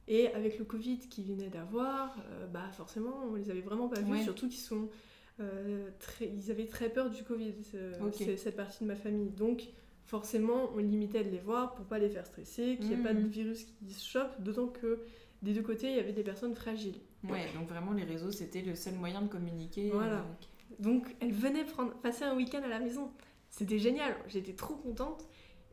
[0.09, 4.01] Et avec le Covid qu'ils venaient d'avoir, euh, bah forcément, on les avait vraiment pas
[4.01, 4.11] vus.
[4.13, 4.23] Ouais.
[4.23, 4.89] Surtout qu'ils sont
[5.41, 7.55] euh, très, ils avaient très peur du Covid.
[7.63, 9.31] ce- cette partie de ma famille.
[9.31, 9.63] Donc
[10.05, 13.15] forcément, on limitait de les voir pour pas les faire stresser, qu'il n'y ait pas
[13.15, 13.29] de Mhm.
[13.29, 15.01] virus qui se chope, d'autant que
[15.43, 16.99] des deux côtés, il y avait des personnes fragiles.
[17.25, 19.91] Ouais, donc vraiment les réseaux c'était le seul moyen de communiquer.
[19.93, 20.17] Voilà.
[20.17, 20.49] euh, ok.
[20.81, 23.11] Donc, elle venait prendre, passer un week-end à la maison.
[23.51, 25.27] C'était génial, j'étais trop contente.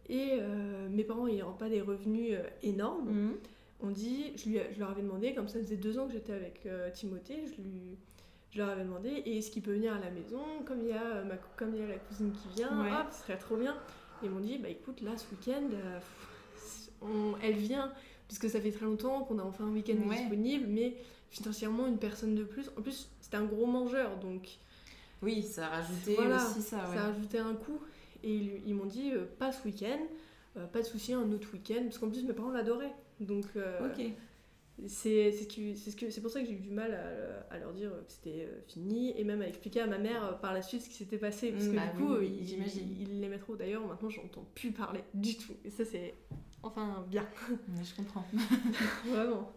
[0.10, 3.34] Et euh, mes parents n'ayant pas des revenus énormes, Mhm.
[3.82, 6.34] On dit, je, lui, je leur avais demandé, comme ça faisait deux ans que j'étais
[6.34, 7.98] avec euh, Timothée, je, lui,
[8.52, 10.92] je leur avais demandé, et est-ce qu'il peut venir à la maison, comme il y
[10.94, 12.92] a, euh, ma, comme il y a la cousine qui vient, Ouais.
[12.92, 13.76] hop, ce serait trop bien.
[14.24, 16.00] Et ils m'ont dit, bah écoute, là, ce week-end, euh,
[17.02, 17.92] on- elle vient,
[18.28, 20.18] puisque ça fait très longtemps qu'on a enfin un week-end Ouais.
[20.18, 20.96] disponible, mais
[21.30, 22.70] financièrement, une personne de plus.
[22.78, 24.48] En plus, c'était un gros mangeur, donc
[25.22, 26.78] Oui, ça a rajouté Voilà, aussi ça.
[26.90, 26.96] Ouais.
[26.96, 27.80] ça a ajouté un coût.
[28.24, 30.00] Et ils, ils m'ont dit, euh, pas ce week-end,
[30.58, 32.94] euh, pas de souci, un autre week-end, parce qu'en plus, mes parents l'adoraient.
[33.20, 34.06] Donc, euh, Ok.
[34.86, 35.48] c'est ce
[36.22, 39.14] pour ça que j'ai eu du mal à, à leur dire que c'était euh, fini
[39.20, 41.52] et même à expliquer à ma mère euh, par la suite ce qui s'était passé.
[41.52, 42.96] Parce Mm, que bah du coup oui, euh, oui, il, j'imagine.
[43.00, 43.56] il l'aimait trop.
[43.56, 45.54] D'ailleurs maintenant j'entends plus parler du tout.
[45.66, 46.14] Et ça c'est
[46.62, 47.28] enfin bien.
[47.70, 48.26] Mais je comprends.
[49.08, 49.52] vraiment.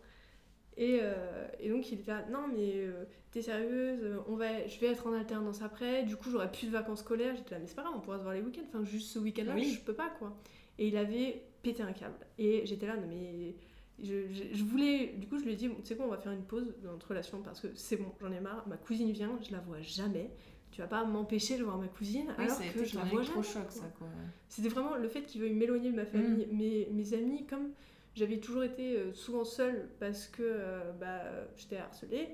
[0.77, 4.79] Et, euh, et donc il était là non mais euh, t'es sérieuse on va je
[4.81, 6.05] vais être en alternance après.
[6.05, 7.37] Du coup j'aurai plus de vacances scolaires.
[7.37, 8.63] J'étais là mais c'est pas grave on pourra se voir les week-ends.
[8.69, 9.71] Enfin juste ce week-end là Oui.
[9.75, 10.35] je peux pas quoi.
[10.79, 13.55] Et il avait pété un câble et j'étais là non mais
[14.03, 16.17] je, je- je voulais, du coup, je lui ai dit, tu sais quoi, on va
[16.17, 18.67] faire une pause dans notre relation parce que c'est bon, j'en ai marre.
[18.67, 20.31] Ma cousine vient, je la vois jamais.
[20.71, 23.25] Tu vas pas m'empêcher de voir ma cousine Oui, alors que je la vois jamais.
[23.35, 23.71] électrochoc, quoi.
[23.73, 24.07] ça quoi.
[24.49, 26.47] C'était vraiment le fait qu'il veuille m'éloigner de ma famille.
[26.47, 26.57] Mm.
[26.57, 27.73] Mes, mes amis, comme
[28.15, 31.21] j'avais toujours été euh, souvent seule parce que euh, bah,
[31.59, 32.29] j'étais harcelée,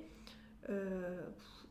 [0.69, 1.19] euh,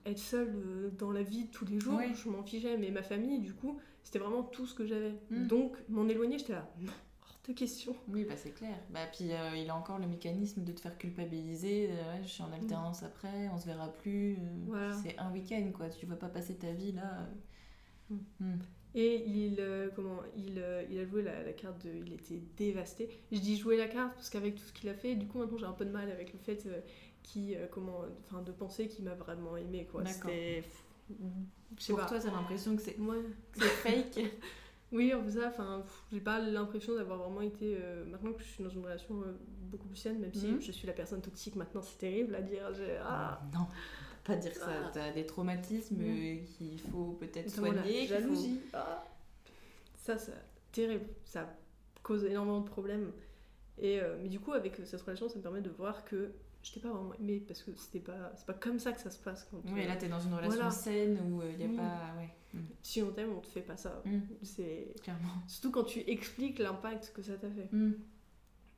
[0.04, 2.76] être seule dans la vie de tous les jours, je m'en fichais.
[2.76, 5.14] Mais ma famille, du coup, c'était vraiment tout ce que j'avais.
[5.30, 5.46] Mm.
[5.46, 6.68] Donc, m'en éloigner, j'étais là,
[7.48, 7.94] de question.
[8.08, 8.76] Oui, bah c'est clair.
[8.90, 11.88] Bah puis euh, il a encore le mécanisme de te faire culpabiliser.
[11.90, 14.34] euh, ouais, je suis en alternance après, on se verra plus.
[14.34, 14.92] euh, Voilà.
[14.94, 15.88] C'est un week-end quoi.
[15.88, 17.26] Tu vas pas passer ta vie là.
[18.10, 18.14] euh.
[18.40, 18.58] Mm.
[18.94, 19.60] Et il,
[19.94, 21.90] comment, il, il a joué la, la carte de.
[22.06, 23.10] Il était dévasté.
[23.30, 25.58] Je dis jouer la carte parce qu'avec tout ce qu'il a fait, du coup, maintenant
[25.58, 26.80] j'ai un peu de mal avec le fait euh,
[27.70, 29.86] comment, enfin, de penser qu'il m'a vraiment aimé.
[29.90, 30.04] quoi.
[30.06, 30.64] C'était.
[31.88, 32.06] Pour pas.
[32.06, 32.96] toi, t'as l'impression que c'est
[33.54, 34.24] c'est fake?
[34.92, 37.76] oui, en ça, enfin, j'ai pas l'impression d'avoir vraiment été.
[37.80, 39.32] euh, maintenant que je suis dans une relation euh,
[39.70, 40.60] beaucoup plus saine, même si Mhm.
[40.60, 42.72] je suis la personne toxique maintenant, c'est terrible à dire.
[42.74, 43.66] j'ai- Ah, non,
[44.24, 44.68] pas dire ça.
[44.68, 44.90] Ah.
[44.92, 46.04] T'as des traumatismes Mm.
[46.04, 48.06] euh, qu'il faut peut-être la soigner.
[48.06, 48.60] faut- jalousie.
[48.72, 49.04] Ah.
[49.96, 50.32] Ça, c'est
[50.72, 51.06] terrible.
[51.24, 51.52] Ça
[52.02, 53.10] cause énormément de problèmes.
[53.78, 56.30] Et, euh, mais du coup, avec cette relation, ça me permet de voir que
[56.66, 59.10] je t'ai pas vraiment aimé parce que c'était pas, c'est pas comme ça que ça
[59.10, 59.46] se passe.
[59.50, 60.70] Quand, Oui, euh, là t'es dans une relation Voilà.
[60.70, 61.76] saine où il n'y a Oui.
[61.76, 62.14] pas.
[62.18, 62.58] Ouais, Mm.
[62.82, 64.02] si on t'aime, on te fait pas ça.
[64.04, 64.18] Mm.
[64.42, 65.28] C'est clairement.
[65.46, 67.68] surtout quand tu expliques l'impact que ça t'a fait.
[67.72, 67.92] Mm.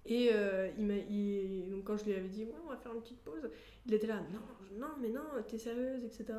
[0.07, 2.93] Et euh, il m'a, il- donc quand je lui avais dit, ouais, on va faire
[2.95, 3.49] une petite pause,
[3.87, 4.41] il était là, non,
[4.79, 6.33] non, mais non, t'es sérieuse, etc.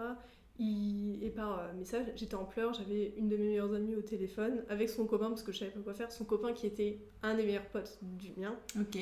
[0.58, 4.02] Il- et par euh, message, j'étais en pleurs, j'avais une de mes meilleures amies au
[4.02, 7.00] téléphone avec son copain parce que je savais pas quoi faire, son copain qui était
[7.24, 8.56] un des meilleurs potes du mien.
[8.80, 8.98] Ok.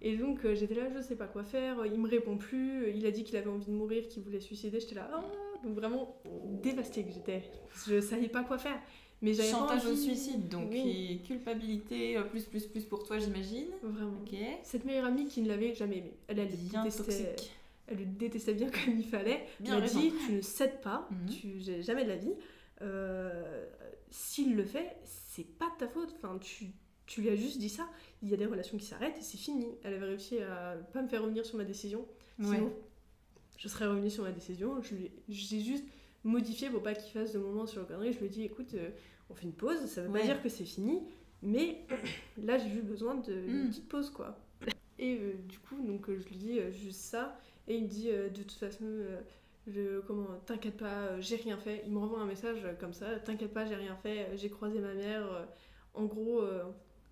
[0.00, 3.04] Et donc euh, j'étais là, je sais pas quoi faire, il me répond plus, il
[3.06, 5.24] a dit qu'il avait envie de mourir, qu'il voulait suicider, j'étais là, ah
[5.64, 6.20] donc vraiment
[6.62, 7.42] dévastée que j'étais.
[7.86, 8.80] Je savais pas quoi faire.
[9.20, 13.18] Mais j'avais Chantage au suicide, donc Oui, et culpabilité euh, plus plus plus pour toi,
[13.18, 13.66] j'imagine.
[13.82, 14.12] vraiment.
[14.22, 14.38] Ok.
[14.62, 16.12] Cette meilleure amie qui ne l'avait jamais aimé.
[16.28, 17.50] Elle, elle, Bien détestait, toxique.
[17.88, 19.46] elle le détestait bien comme il fallait.
[19.58, 19.98] Bien m'a raison.
[19.98, 21.28] dit tu ne cèdes pas, Mhm.
[21.28, 22.34] tu j'ai jamais de la vie.
[22.82, 23.66] Euh,
[24.10, 26.14] S'il le fait, c'est pas de ta faute.
[26.16, 26.66] Enfin, tu,
[27.08, 27.88] tu lui as juste dit ça.
[28.22, 29.66] Il y a des relations qui s'arrêtent et c'est fini.
[29.82, 32.06] Elle avait réussi à pas me faire revenir sur ma décision.
[32.38, 32.56] Ouais.
[32.56, 32.72] Sinon,
[33.56, 34.80] je serais revenue sur ma décision.
[34.82, 35.84] Je lui- J'ai juste
[36.22, 38.12] modifié pour pas qu'il fasse de moments sur le connerie.
[38.12, 38.90] Je lui ai dit écoute, euh,
[39.30, 39.84] on fait une pause.
[39.86, 40.20] Ça veut Ouais.
[40.20, 41.02] pas dire que c'est fini,
[41.42, 41.84] mais
[42.42, 43.68] là j'ai eu besoin de- d'une Mm.
[43.70, 44.38] petite pause quoi.
[44.98, 47.38] Et euh, du coup, donc euh, je lui dis juste ça.
[47.68, 48.84] Et il me dit de toute façon,
[49.66, 51.82] je, comment, t'inquiète pas, j'ai rien fait.
[51.86, 54.94] Il me renvoie un message comme ça, t'inquiète pas, j'ai rien fait, j'ai croisé ma
[54.94, 55.46] mère.
[55.94, 56.42] en gros,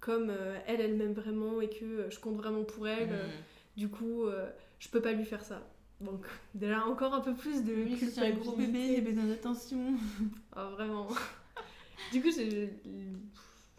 [0.01, 3.27] comme euh, elle, elle m'aime vraiment et que euh, je compte vraiment pour elle, euh,
[3.27, 3.79] Mm.
[3.79, 5.63] du coup, euh, je peux pas lui faire ça.
[6.01, 9.25] Donc, déjà, encore un peu plus de Oui, c'est un gros bébé, il a besoin
[9.25, 9.95] d'attention.
[10.55, 11.09] Ah, vraiment.
[12.13, 12.71] du coup, j'ai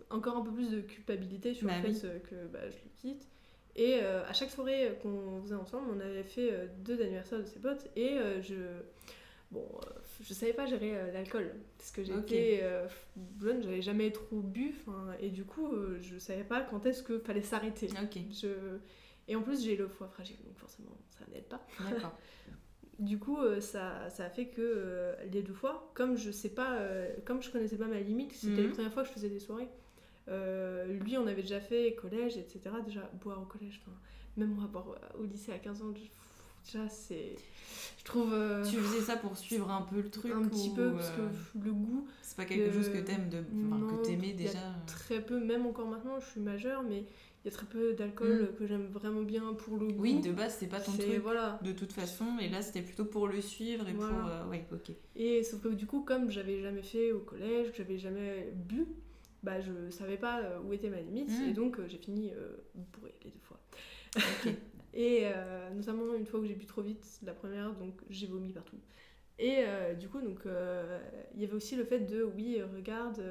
[0.09, 3.27] encore un peu plus de culpabilité sur Bah le fait que bah, je le quitte.
[3.75, 7.45] Et euh, à chaque soirée qu'on faisait ensemble, on avait fait euh, deux anniversaires de
[7.45, 8.55] ses potes et euh, je.
[9.51, 9.65] Bon,
[10.21, 12.87] je savais pas gérer euh, l'alcool parce que j'étais euh,
[13.41, 14.73] jeune, j'avais jamais trop bu,
[15.19, 17.87] et du coup, euh, je savais pas quand est-ce que fallait s'arrêter.
[18.31, 18.47] Je...
[19.27, 21.65] Et en plus, j'ai le foie fragile, donc forcément, ça n'aide pas.
[22.99, 26.49] Du coup, euh, ça, ça a fait que euh, les deux fois, comme je sais
[26.49, 26.79] pas,
[27.25, 28.67] comme je connaissais pas ma limite, c'était Mhm.
[28.69, 29.69] la première fois que je faisais des soirées.
[30.87, 32.59] Lui, on avait déjà fait collège, etc.
[32.85, 33.81] Déjà, boire au collège,
[34.35, 36.09] même boire au lycée à 15 ans, je-
[36.71, 37.35] déjà, c'est.
[37.99, 38.33] Je trouve.
[38.33, 41.09] euh, Tu faisais ça pour suivre un peu le truc un petit ou, peu, parce
[41.11, 44.29] euh, que le goût, c'est pas quelque chose que t'aimes de, enfin, non, que t'aimais
[44.29, 44.59] il y a déjà.
[44.59, 44.71] euh.
[44.85, 46.99] très peu, même encore maintenant, je suis majeure, mais
[47.45, 48.55] il y a très peu d'alcool Mm.
[48.57, 50.01] que j'aime vraiment bien pour le goût.
[50.01, 51.59] Oui, de base, c'est pas ton truc Voilà.
[51.63, 54.13] de toute façon, et là, c'était plutôt pour le suivre et Voilà.
[54.17, 54.27] pour.
[54.29, 54.91] euh, ouais, ok.
[55.15, 58.85] Et sauf que du coup, comme j'avais jamais fait au collège, que j'avais jamais bu,
[59.43, 61.49] bah je savais pas euh, où était ma limite, Mm.
[61.49, 63.59] et donc euh, j'ai fini euh, bourrée les deux fois.
[64.97, 68.51] Et euh, notamment une fois où j'ai bu trop vite, la première, donc j'ai vomi
[68.51, 68.79] partout.
[69.39, 70.99] Et euh, du coup, donc euh,
[71.35, 73.23] il y avait aussi le fait de oui, regarde,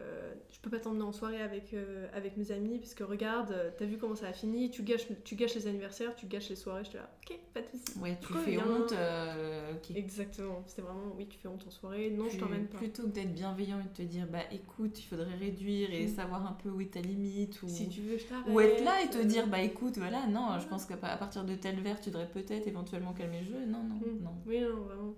[0.00, 3.52] euh, je peux pas t'emmener en soirée avec, euh, avec mes amis, parce que regarde,
[3.52, 6.48] euh, t'as vu comment ça a fini, tu gâches, tu gâches les anniversaires, tu gâches
[6.48, 6.82] les soirées.
[6.84, 7.98] J'étais là, ok, pas de soucis.
[8.00, 8.66] Ouais, tu fais bien.
[8.66, 8.90] honte.
[8.92, 9.96] euh, ok.
[9.96, 12.78] Exactement, c'était vraiment oui, tu fais honte en soirée, non, je t'emmène pas.
[12.78, 16.08] Plutôt que d'être bienveillant et de te dire, bah écoute, il faudrait réduire et Mm.
[16.08, 17.62] savoir un peu où est ta limite.
[17.62, 17.68] Ou...
[17.68, 18.52] Si tu veux, je t'arrête.
[18.52, 20.70] Ou être là et te dire, bah écoute, voilà, non, je Ouais.
[20.70, 23.64] pense qu'à partir de tel verre, tu devrais peut-être éventuellement calmer le jeu.
[23.66, 24.22] Non, non, Mm.
[24.24, 24.34] non.
[24.44, 25.14] Oui, non, vraiment.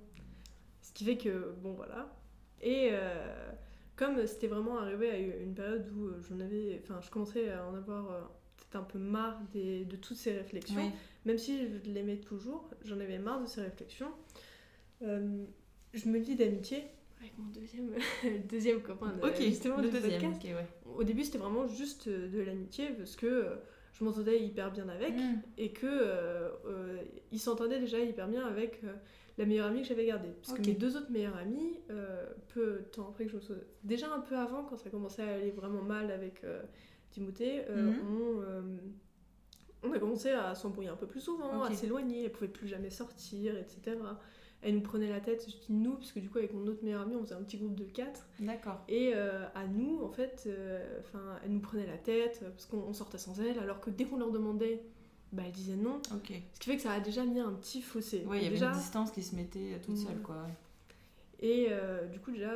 [0.83, 2.13] Ce qui fait que, bon, voilà.
[2.61, 3.51] Et euh,
[3.97, 6.81] comme c'était vraiment arrivé à une période où euh, j'en avais.
[6.83, 8.21] Enfin, je commençais à en avoir euh,
[8.59, 10.93] peut-être un peu marre des, de toutes ces réflexions.
[11.25, 14.11] Même si je l'aimais toujours, j'en avais marre de ces réflexions.
[15.03, 15.45] Euh,
[15.95, 16.85] je me lie d'amitié
[17.21, 17.91] avec mon deuxième,
[18.49, 20.21] deuxième copain de, Ok, justement le deuxième.
[20.21, 20.43] podcast.
[20.45, 20.95] ok, ouais.
[20.97, 23.47] Au début, c'était vraiment juste de l'amitié parce que
[23.99, 25.41] je m'entendais hyper bien avec Mm.
[25.57, 26.51] et que euh,
[27.37, 28.95] il s'entendait déjà hyper bien avec euh,
[29.37, 30.31] la meilleure amie que j'avais gardée.
[30.43, 33.41] Parce que mes deux autres meilleures amies, euh, peu de temps après que je me
[33.43, 33.57] sois...
[33.85, 36.63] Déjà un peu avant, quand ça commençait à aller vraiment mal avec euh,
[37.11, 38.79] Timothée, euh, Mhm.
[39.83, 42.69] on, on a commencé à s'embrouiller un peu plus souvent, à s'éloigner, elle pouvait plus
[42.69, 43.99] jamais sortir, etc.
[44.63, 46.83] Elle nous prenait la tête, je dis nous, parce que du coup avec mon autre
[46.83, 48.27] meilleure amie, on faisait un petit groupe de quatre.
[48.41, 48.81] D'accord.
[48.89, 50.49] Et à nous, en fait,
[51.01, 54.07] enfin, elle nous prenait la tête parce qu'on on sortait sans elle, alors que dès
[54.07, 54.83] qu'on leur demandait,
[55.33, 56.01] bah, elle disait non.
[56.05, 56.15] Ce
[56.61, 58.25] qui fait que ça a déjà mis un petit fossé.
[58.27, 60.07] Ouais, il y avait déjà, une distance qui se mettait toute Mm.
[60.07, 60.47] seule, quoi.
[61.41, 62.51] Et euh, du coup, déjà,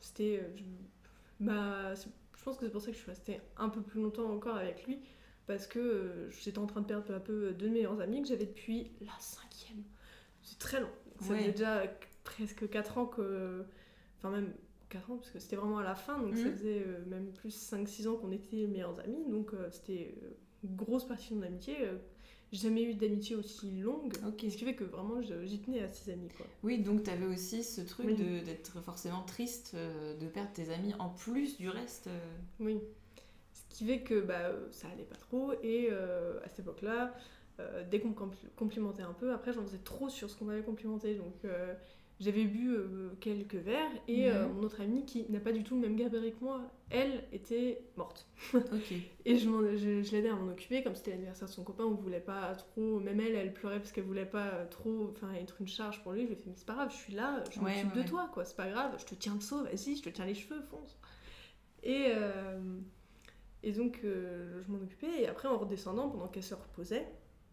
[0.00, 0.40] c'était.
[0.42, 3.80] euh, je, c'est- je pense que c'est pour ça que je suis restée un peu
[3.80, 5.00] plus longtemps encore avec lui,
[5.46, 8.00] parce que euh, j'étais en train de perdre peu à peu deux de mes meilleurs
[8.00, 9.82] amis que j'avais depuis la cinquième.
[10.42, 10.88] C'est très long.
[11.20, 11.38] Ça Ouais.
[11.40, 11.82] faisait déjà
[12.24, 13.64] presque 4 ans que.
[14.18, 14.52] Enfin, même
[14.90, 16.52] 4 ans, parce que c'était vraiment à la fin, donc ça Mhm.
[16.56, 20.14] faisait même plus 5-6 ans qu'on était meilleurs amis, donc c'était
[20.62, 21.76] une grosse partie de mon amitié.
[22.52, 26.12] J'ai jamais eu d'amitié aussi longue, ce qui fait que vraiment j'y tenais à ces
[26.12, 26.46] amis, quoi.
[26.62, 28.14] Oui, donc tu avais aussi ce truc Oui.
[28.14, 32.06] d'être forcément triste euh, de perdre tes amis en plus du reste.
[32.06, 32.18] euh.
[32.60, 32.78] Oui.
[33.52, 35.52] Ce qui fait que bah, euh, ça allait pas trop.
[35.62, 37.14] Et euh, à cette époque-là,
[37.90, 40.62] dès qu'on me compl- complimentait un peu, après j'en faisais trop sur ce qu'on m'avait
[40.62, 41.14] complimenté.
[41.14, 41.34] Donc
[42.20, 43.90] j'avais bu euh, quelques verres.
[44.08, 44.54] Et euh, Mhm.
[44.54, 47.82] mon autre amie, qui n'a pas du tout le même gabarit que moi, elle était
[47.96, 48.26] morte.
[49.24, 50.82] Et je, je, je l'aidais à m'en occuper.
[50.82, 53.00] Comme c'était l'anniversaire de son copain, on voulait pas trop.
[53.00, 56.22] Même elle, elle pleurait parce qu'elle voulait pas trop être une charge pour lui.
[56.22, 58.02] Je lui ai fait, mais c'est pas grave, je suis là, je m'occupe ouais, de
[58.02, 58.04] ouais.
[58.04, 58.44] toi, quoi.
[58.44, 60.98] C'est pas grave, je te tiens le seau, vas-y, je te tiens les cheveux, fonce.
[61.82, 62.78] Et, euh,
[63.62, 65.22] et donc, je m'en occupais.
[65.22, 67.06] Et après, en redescendant, pendant qu'elle se reposait,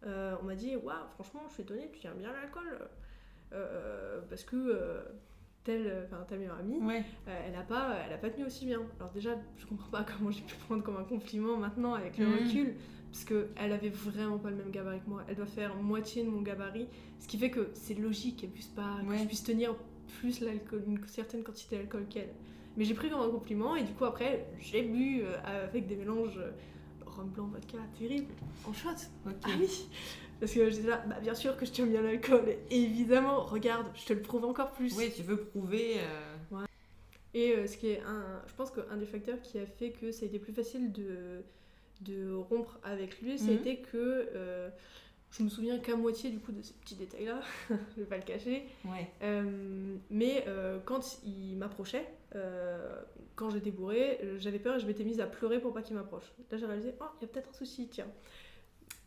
[0.05, 2.77] on m'a dit Waouh, franchement, je suis étonnée, tu tiens bien l'alcool.
[3.53, 5.01] Euh, parce que euh,
[5.63, 7.03] telle, enfin, ta meilleure amie, Ouais.
[7.27, 8.81] euh, elle a pas, elle a pas tenu aussi bien.
[8.99, 12.25] Alors déjà, je comprends pas comment j'ai pu prendre comme un compliment maintenant avec le
[12.27, 12.33] Mhm.
[12.47, 12.75] recul,
[13.11, 15.23] parce que elle avait vraiment pas le même gabarit que moi.
[15.27, 16.87] Elle doit faire moitié de mon gabarit,
[17.19, 19.17] ce qui fait que c'est logique qu'elle puisse pas, que Ouais.
[19.19, 19.75] je puisse tenir
[20.19, 22.33] plus l'alcool, une certaine quantité d'alcool qu'elle.
[22.75, 25.95] Mais j'ai pris comme un compliment et du coup après j'ai bu euh, avec des
[25.95, 26.51] mélanges euh,
[27.05, 28.33] rhum blanc, vodka, terrible,
[28.67, 28.89] en shot.
[29.27, 29.33] Ok.
[29.43, 29.87] Ah oui
[30.43, 34.03] Parce que j'étais là, bah bien sûr que je tiens bien l'alcool, évidemment, regarde, je
[34.03, 34.93] te le prouve encore plus.
[34.97, 35.99] Oui, tu veux prouver.
[36.01, 36.65] euh,
[37.33, 40.11] Et euh, ce qui est un, je pense qu'un des facteurs qui a fait que
[40.11, 41.43] ça a été plus facile de,
[42.01, 43.49] de rompre avec lui, Mhm.
[43.53, 44.69] été que euh,
[45.31, 47.39] je me souviens qu'à moitié du coup de ces petits détails-là,
[47.69, 48.65] je vais pas le cacher.
[48.83, 49.09] Ouais.
[49.21, 50.45] Euh, mais
[50.83, 52.05] quand il m'approchait,
[53.37, 56.25] quand j'étais bourrée, j'avais peur et je m'étais mise à pleurer pour pas qu'il m'approche.
[56.51, 58.07] Là j'ai réalisé, oh, il y a peut-être un souci, tiens.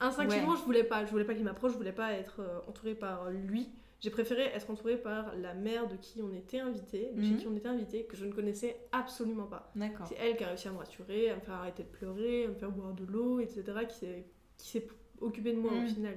[0.01, 0.57] Instinctivement, Ouais.
[0.59, 3.31] je voulais pas, je voulais pas qu'il m'approche, je voulais pas être euh, entourée par
[3.31, 3.69] lui.
[4.01, 7.37] J'ai préféré être entourée par la mère de qui on était invité, chez Mhm.
[7.39, 9.73] qui on était invité, que je ne connaissais absolument pas.
[10.07, 12.49] C'est elle qui a réussi à me rassurer, à me faire arrêter de pleurer, à
[12.49, 14.27] me faire boire de l'eau, etc., qui s'est,
[14.59, 14.87] qui s'est
[15.23, 15.89] occupée de moi au Mhm.
[15.89, 16.15] final.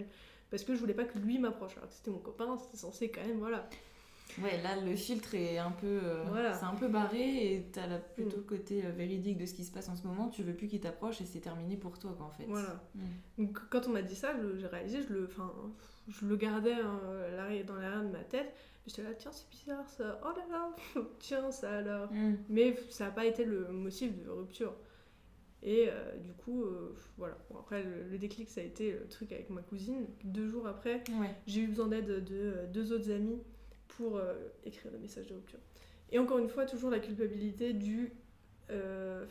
[0.49, 3.09] Parce que je voulais pas que lui m'approche, alors que c'était mon copain, c'était censé
[3.09, 3.69] quand même, voilà.
[4.41, 5.99] Ouais, là, le filtre est un peu.
[6.03, 6.53] euh, Voilà.
[6.53, 8.39] C'est un peu barré et t'as plutôt Mm.
[8.39, 10.30] le côté euh, véridique de ce qui se passe en ce moment.
[10.30, 12.45] Tu veux plus qu'il t'approche et c'est terminé pour toi, quoi, en fait.
[12.47, 12.82] Voilà.
[12.95, 13.01] Mm.
[13.45, 15.51] Donc quand on m'a dit ça, j'ai réalisé, je le, enfin,
[16.07, 16.99] je le gardais hein,
[17.65, 18.53] dans l'arrière de ma tête.
[18.88, 20.19] J'étais là, tiens, c'est bizarre ça.
[20.23, 20.75] Oh là là,
[21.19, 22.11] tiens, ça alors.
[22.13, 22.36] Mm.
[22.49, 24.73] Mais ça n'a pas été le motif de rupture.
[25.61, 27.36] Et euh, du coup, euh, voilà.
[27.49, 30.05] Bon, après, le, le déclic, ça a été le truc avec ma cousine.
[30.23, 31.36] Deux jours après, Ouais.
[31.47, 33.41] j'ai eu besoin d'aide de, deux autres amis
[34.00, 34.34] pour euh,
[34.66, 35.60] écrire le message de rupture.
[36.12, 38.14] Et encore une fois, toujours la culpabilité du
[38.72, 39.26] euh,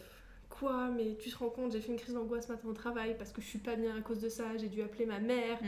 [0.50, 3.16] quoi Mais tu te rends compte, j'ai fait une crise d'angoisse ce matin au travail
[3.16, 5.58] parce que je suis pas bien à cause de ça, j'ai dû appeler ma mère.
[5.62, 5.66] Hmm.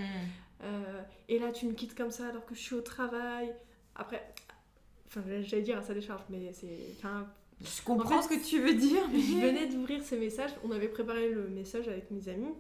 [0.63, 3.53] Euh, et là, tu me quittes comme ça alors que je suis au travail.
[3.95, 4.23] Après,
[5.07, 6.79] enfin, j'allais dire à sa décharge, mais c'est.
[7.03, 9.03] Je comprends En fait, ce que tu veux dire.
[9.11, 12.53] mais- je venais d'ouvrir ces messages, on avait préparé le message avec mes amis.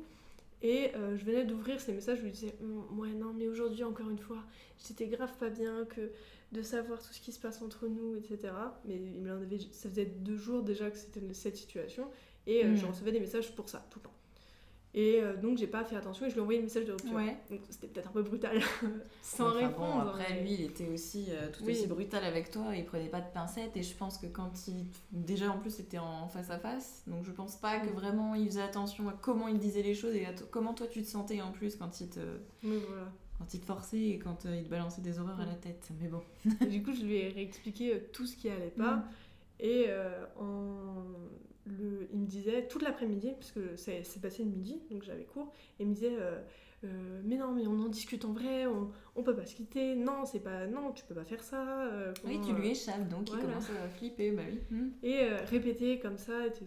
[0.63, 3.85] Et euh, je venais d'ouvrir ces messages, je lui disais, Hum, ouais non mais aujourd'hui
[3.85, 4.45] encore une fois,
[4.87, 6.13] j'étais grave pas bien que
[6.53, 8.53] de savoir tout ce qui se passe entre nous, etc.
[8.85, 12.11] Mais il me l'en avait, ça faisait deux jours déjà que c'était cette situation,
[12.47, 12.77] et euh, Mm.
[12.77, 14.15] je recevais des messages pour ça, tout le temps.
[14.93, 16.91] Et euh, donc j'ai pas fait attention et je lui ai envoyé le message de
[16.91, 17.13] rupture.
[17.15, 17.37] Ouais.
[17.49, 18.61] Donc c'était peut-être un peu brutal,
[19.23, 20.09] sans Enfin, bon, répondre.
[20.09, 21.73] après, mais- lui, il était aussi euh, tout Oui.
[21.75, 22.75] aussi brutal avec toi.
[22.75, 23.77] Il prenait pas de pincettes.
[23.77, 24.87] Et je pense que quand il.
[25.13, 27.05] Déjà, en plus, c'était en face à face.
[27.07, 27.93] Donc, je pense pas que Mm.
[27.95, 30.89] vraiment il faisait attention à comment il disait les choses et à t- comment toi
[30.89, 32.19] tu te sentais en plus quand il te,
[32.65, 33.13] Mais voilà.
[33.39, 35.89] quand il te forçait et quand euh, il te balançait des horreurs à la tête.
[36.01, 36.21] Mais bon.
[36.69, 38.97] Du coup, je lui ai réexpliqué tout ce qui allait pas.
[38.97, 39.05] Mm.
[39.61, 41.05] Et euh, en...
[41.79, 42.09] le...
[42.13, 45.83] il me disait, toute l'après-midi, parce que c'est passé le midi, donc j'avais cours, et
[45.85, 46.41] il me disait, euh,
[46.83, 49.95] Euh, mais non, mais on en discute en vrai, on, on peut pas se quitter,
[49.97, 51.85] non, c'est pas, non, tu peux pas faire ça.
[51.93, 53.43] euh, Oui, tu lui échappes, donc voilà.
[53.43, 54.61] il commence à flipper, bah oui.
[54.75, 54.89] Hmm.
[55.03, 56.67] Et répéter comme ça, etc.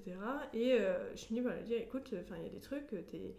[0.53, 0.77] Et
[1.15, 3.35] je finis par lui dire, écoute, il y a des trucs, t'es,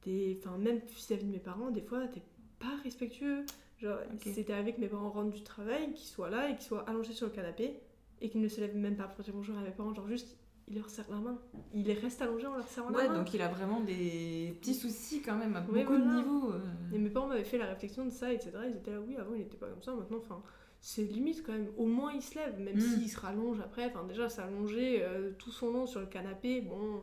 [0.00, 2.22] t'es, même vis-à-vis de mes parents, des fois, t'es
[2.58, 3.44] pas respectueux.
[3.78, 4.22] Genre, Ok.
[4.34, 7.26] c'était avec mes parents rentrent du travail, qu'ils soient là et qu'ils soient allongés sur
[7.26, 7.78] le canapé
[8.20, 10.36] et qu'ils ne se lèvent même pas pour dire bonjour à mes parents, genre juste,
[10.68, 11.38] il leur serre la main.
[11.74, 13.18] Il reste allongés en leur serrant Ouais, la main.
[13.18, 16.52] donc il a vraiment des petits soucis quand même à beaucoup de niveaux.
[16.52, 16.60] euh.
[16.94, 18.52] Et mes parents m'avaient fait la réflexion de ça, etc.
[18.70, 20.42] Ils étaient là, oui, avant il était pas comme ça, maintenant, enfin,
[20.80, 21.68] c'est limite quand même.
[21.76, 22.80] Au moins il se lève, même Mm.
[22.80, 23.86] s'il se rallonge après.
[23.86, 27.02] Enfin, déjà, s'allonger euh, tout son long sur le canapé, bon.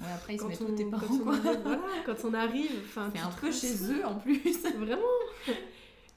[0.00, 1.34] Ouais, après, ils se quand mettent on, tes quand parents, on quoi.
[1.34, 4.38] arrive, voilà, quand on arrive, enfin, C'est un peu chez eux en plus.
[4.78, 5.02] Vraiment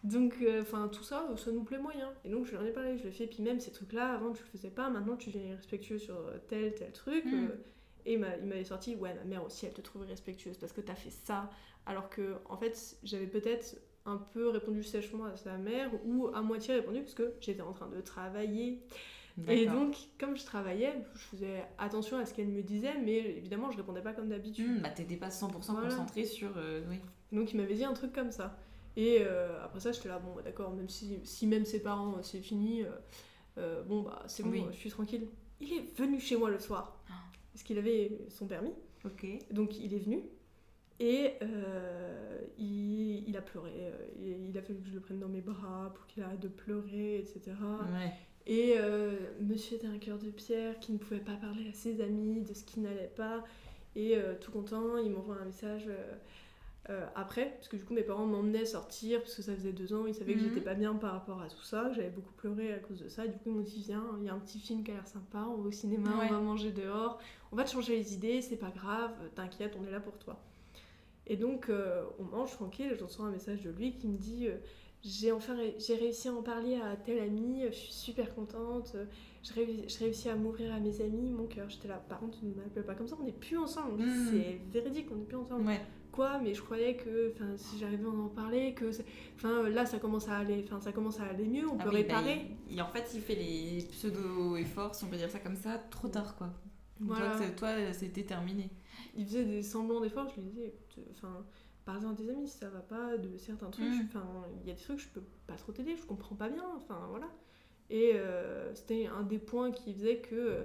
[0.06, 2.12] Donc, euh, enfin, tout ça, ça nous plaît moyen.
[2.24, 4.32] Et donc, je lui en ai parlé, je ai fait, puis même ces trucs-là, avant
[4.34, 7.26] tu le faisais pas, maintenant tu deviens respectueux sur euh, tel, tel truc.
[7.26, 7.34] Mm.
[7.34, 7.48] euh,
[8.06, 10.72] et il m'a- il m'avait sorti, ouais, ma mère aussi, elle te trouve respectueuse parce
[10.74, 11.50] que t'as fait ça.
[11.88, 16.42] Alors que, en fait, j'avais peut-être un peu répondu sèchement à sa mère ou à
[16.44, 18.84] moitié répondu parce que j'étais en train de travailler.
[19.50, 23.70] Et donc, comme je travaillais, je faisais attention à ce qu'elle me disait, mais évidemment,
[23.72, 24.78] je répondais pas comme d'habitude.
[24.80, 25.90] Hmm, bah t'étais pas 100% Voilà.
[25.90, 26.52] concentré sur...
[26.58, 27.00] euh, oui.
[27.34, 28.58] Donc il m'avait dit un truc comme ça.
[28.98, 32.22] Et euh, après ça, j'étais là, bon, bah, d'accord, même si, si même ses parents,
[32.24, 32.88] c'est fini, euh,
[33.58, 34.64] euh, bon, bah c'est bon, Oui.
[34.72, 35.28] je suis tranquille.
[35.60, 37.14] Il est venu chez moi le soir, Ah.
[37.52, 38.74] parce qu'il avait son permis.
[39.06, 39.26] Ok.
[39.52, 40.22] Donc il est venu.
[41.00, 43.72] Et euh, il, il a pleuré.
[44.18, 46.48] Il, il a fallu que je le prenne dans mes bras pour qu'il arrête de
[46.48, 47.52] pleurer, etc.
[47.94, 48.14] Ouais.
[48.48, 48.76] Et
[49.42, 52.54] monsieur était un cœur de pierre qui ne pouvait pas parler à ses amis de
[52.54, 53.44] ce qui n'allait pas.
[53.98, 55.90] Et tout content, il m'envoie un message
[56.90, 59.72] euh, euh, après, parce que du coup mes parents m'emmenaient sortir, parce que ça faisait
[59.74, 60.46] deux ans, ils savaient que Mhm.
[60.50, 63.26] j'étais pas bien par rapport à tout ça, j'avais beaucoup pleuré à cause de ça.
[63.26, 64.96] Et du coup ils m'ont dit viens, il y a un petit film qui a
[64.96, 66.28] l'air sympa, on va au cinéma, Ouais.
[66.30, 67.20] on va manger dehors,
[67.52, 70.40] on va te changer les idées, c'est pas grave, t'inquiète, on est là pour toi.
[71.28, 74.18] Et donc euh, on mange tranquille, et je reçois un message de lui qui me
[74.18, 74.58] dit euh,
[75.04, 78.92] j'ai enfin ré- j'ai réussi à en parler à tel ami, je suis super contente,
[78.96, 79.06] euh,
[79.44, 81.70] je réussis, je réussis à m'ouvrir à mes amis, mon cœur.
[81.70, 84.02] J'étais là, par contre, ne m'appelle pas comme ça, on n'est plus ensemble.
[84.04, 84.28] Mm.
[84.32, 85.68] C'est véridique, on n'est plus ensemble.
[85.68, 85.80] Ouais.
[86.16, 88.90] Quoi, mais je croyais que si j'arrivais à en parler, que
[89.68, 92.20] là ça commence à aller, ça commence à aller mieux, on Ah peut oui, bah,
[92.20, 92.46] réparer.
[92.70, 95.78] il- il- en fait, il fait les pseudo-efforts, si on peut dire ça comme ça,
[95.90, 96.50] trop tard, quoi.
[97.02, 97.38] Voilà.
[97.58, 98.70] Toi, c'était terminé.
[99.18, 101.46] Il faisait des semblants d'efforts, je lui disais, euh, enfin,
[101.84, 104.08] par exemple, tes amis, si ça va pas, de certains trucs, Mm.
[104.62, 107.08] il y a des trucs, je peux pas trop t'aider, je comprends pas bien, enfin,
[107.10, 107.28] voilà.
[107.90, 110.64] Et euh, c'était un des points qui faisait que euh,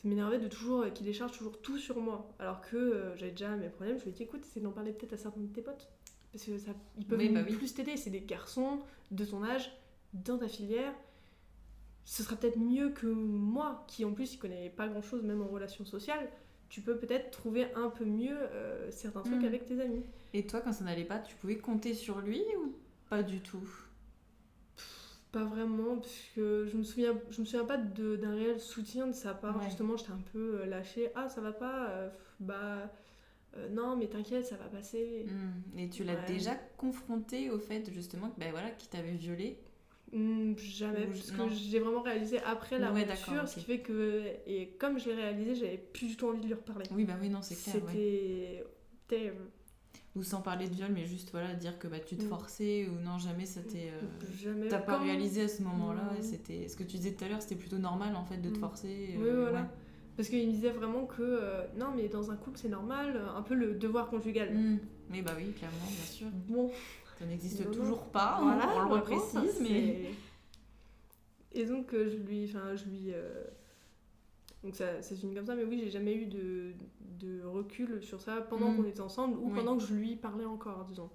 [0.00, 2.28] ça m'énervait de toujours, euh, qu'il décharge toujours tout sur moi.
[2.38, 4.92] Alors que euh, j'avais déjà mes problèmes, je lui ai dit, écoute, essaie d'en parler
[4.92, 5.88] peut-être à certains de tes potes.
[6.32, 7.54] Parce que ça, ils peuvent bah oui.
[7.54, 8.78] plus t'aider, c'est des garçons
[9.10, 9.70] de ton âge,
[10.14, 10.94] dans ta filière.
[12.04, 15.48] Ce sera peut-être mieux que moi, qui en plus, il connaît pas grand-chose, même en
[15.48, 16.28] relation sociale
[16.70, 19.44] tu peux peut-être trouver un peu mieux euh, certains trucs Mm.
[19.44, 20.04] avec tes amis.
[20.32, 22.72] Et toi, quand ça n'allait pas, tu pouvais compter sur lui ou
[23.08, 23.68] pas du tout?
[25.32, 29.06] Pas vraiment, parce que je me souviens, je me souviens pas de- d'un réel soutien
[29.06, 29.56] de sa part.
[29.58, 29.64] Ouais.
[29.64, 31.10] Justement, j'étais un peu euh, lâchée.
[31.14, 32.10] Ah, ça va pas euh,
[32.40, 32.90] Bah,
[33.56, 35.26] euh, non, mais t'inquiète, ça va passer.
[35.28, 35.78] Hmm.
[35.78, 36.26] Et tu l'as Ouais.
[36.26, 39.58] déjà confronté au fait, justement, que, ben voilà, qu'il t'avait violé
[40.12, 41.48] Hmm, jamais, Ou- parce non.
[41.48, 44.24] que j'ai vraiment réalisé après la Ouais, rupture, ce qui fait que.
[44.48, 46.86] Et comme je l'ai réalisé, j'avais plus du tout envie de lui reparler.
[46.90, 47.76] Oui, bah oui, non, c'est clair.
[47.84, 47.92] ouais.
[47.92, 48.64] C'était
[49.06, 49.44] terrible.
[50.16, 52.28] Ou sans parler de viol, mais juste voilà, dire que bah, tu te Mm.
[52.28, 53.92] forçais ou non, jamais ça t'est.
[53.92, 54.66] euh.
[54.68, 57.40] T'as pas réalisé à ce moment-là, et c'était ce que tu disais tout à l'heure,
[57.40, 58.60] c'était plutôt normal en fait de te Mm.
[58.60, 59.14] forcer.
[59.16, 59.60] Oui, euh, voilà.
[59.60, 59.66] ouais.
[60.16, 63.28] Parce qu'il me disait vraiment que euh, non, mais dans un couple c'est normal, euh,
[63.38, 64.52] un peu le devoir conjugal.
[64.52, 64.78] Mm.
[65.10, 66.26] Mais bah oui, clairement, bien sûr.
[66.48, 66.70] Bon,
[67.20, 70.10] Ça n'existe toujours pas, on- voilà, on, le vraiment, reprécise, mais.
[71.52, 73.12] Et donc euh, je lui, enfin je lui,
[74.64, 76.72] Donc ça, ça se finit comme ça, mais oui, j'ai jamais eu de,
[77.18, 78.76] de recul sur ça pendant Mm.
[78.76, 79.52] qu'on était ensemble ou Oui.
[79.56, 81.10] pendant que je lui parlais encore, disons.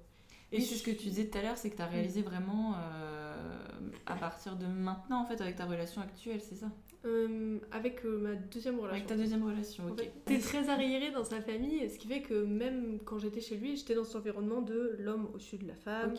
[0.51, 2.75] Et c'est ce que tu disais tout à l'heure, c'est que tu as réalisé vraiment
[2.77, 3.57] euh,
[4.05, 6.71] à partir de maintenant, en fait, avec ta relation actuelle, c'est ça?
[7.03, 8.95] Euh, avec euh, ma deuxième relation.
[8.95, 10.09] Avec ta deuxième relation, ok.
[10.25, 13.75] t'es très arriéré dans sa famille, ce qui fait que même quand j'étais chez lui,
[13.75, 16.13] j'étais dans cet environnement de l'homme au-dessus de la femme,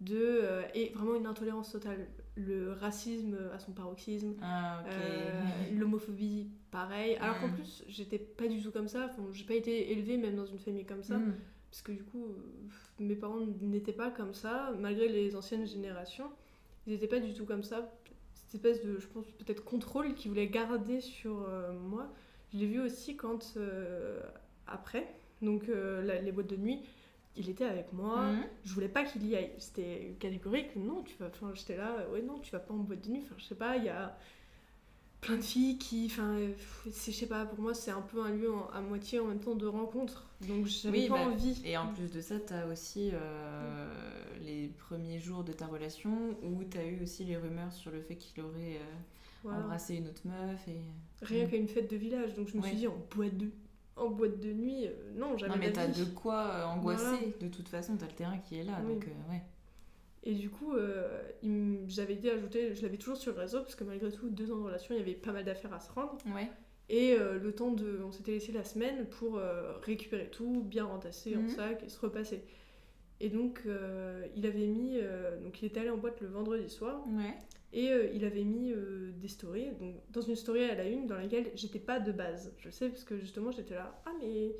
[0.00, 0.40] de
[0.74, 2.06] et vraiment une intolérance totale,
[2.36, 5.40] le racisme à son paroxysme, Ah, euh,
[5.78, 7.16] l'homophobie pareil.
[7.20, 9.06] Alors qu'en plus, j'étais pas du tout comme ça.
[9.10, 11.34] Enfin, j'ai pas été élevée même dans une famille comme ça, Mm.
[11.70, 12.34] parce que du coup, euh,
[12.98, 16.28] mes parents n'étaient pas comme ça, malgré les anciennes générations,
[16.86, 17.92] ils n'étaient pas du tout comme ça.
[18.34, 22.12] Cette espèce de, je pense peut-être contrôle qu'ils voulaient garder sur euh, moi.
[22.52, 24.20] Je l'ai vu aussi quand euh,
[24.66, 25.06] après,
[25.42, 26.80] donc la- les boîtes de nuit.
[27.36, 28.44] Il était avec moi, Mm.
[28.64, 29.50] je voulais pas qu'il y aille.
[29.58, 31.26] C'était catégorique, non, tu vas.
[31.26, 33.22] Enfin, j'étais là, ouais, non, tu vas pas en boîte de nuit.
[33.24, 34.16] Enfin, je sais pas, il y a
[35.20, 36.06] plein de filles qui.
[36.06, 36.36] Enfin,
[36.86, 39.40] je sais pas, pour moi, c'est un peu un lieu en- à moitié en même
[39.40, 40.26] temps de rencontre.
[40.46, 41.60] Donc, j'avais Oui, pas bah, envie.
[41.64, 43.88] Et en plus de ça, tu as aussi euh,
[44.44, 48.00] les premiers jours de ta relation où tu as eu aussi les rumeurs sur le
[48.02, 48.94] fait qu'il aurait euh,
[49.42, 49.58] Voilà.
[49.64, 50.68] embrassé une autre meuf.
[50.68, 50.80] Et...
[51.22, 51.50] Rien Mm.
[51.50, 52.34] qu'à une fête de village.
[52.34, 52.68] Donc, je me Ouais.
[52.68, 53.50] suis dit, en boîte de,
[53.96, 57.04] en boîte de nuit, euh, non, jamais Non, mais t'as de quoi euh, angoisser.
[57.04, 57.20] Voilà.
[57.40, 58.80] De toute façon, t'as le terrain qui est là.
[58.84, 58.94] Oui.
[58.94, 59.42] Donc, euh, ouais.
[60.24, 60.72] Et du coup,
[61.86, 64.56] j'avais été ajoutée, je l'avais toujours sur le réseau, parce que malgré tout, deux ans
[64.56, 66.16] de relation, il y avait pas mal d'affaires à se rendre.
[66.34, 66.48] Ouais.
[66.88, 68.00] Et le temps de.
[68.02, 69.38] On s'était laissé la semaine pour
[69.82, 71.44] récupérer tout, bien rentasser Mhm.
[71.44, 72.42] en sac et se repasser.
[73.20, 73.64] Et donc,
[74.34, 74.98] il avait mis.
[75.42, 77.02] donc, il était allé en boîte le vendredi soir.
[77.08, 77.34] Ouais.
[77.76, 79.72] Et euh, il avait mis euh, des stories.
[79.80, 82.52] Donc, dans une story à la une, dans laquelle j'étais pas de base.
[82.58, 84.00] Je le sais, parce que justement, j'étais là.
[84.06, 84.54] Ah, mais.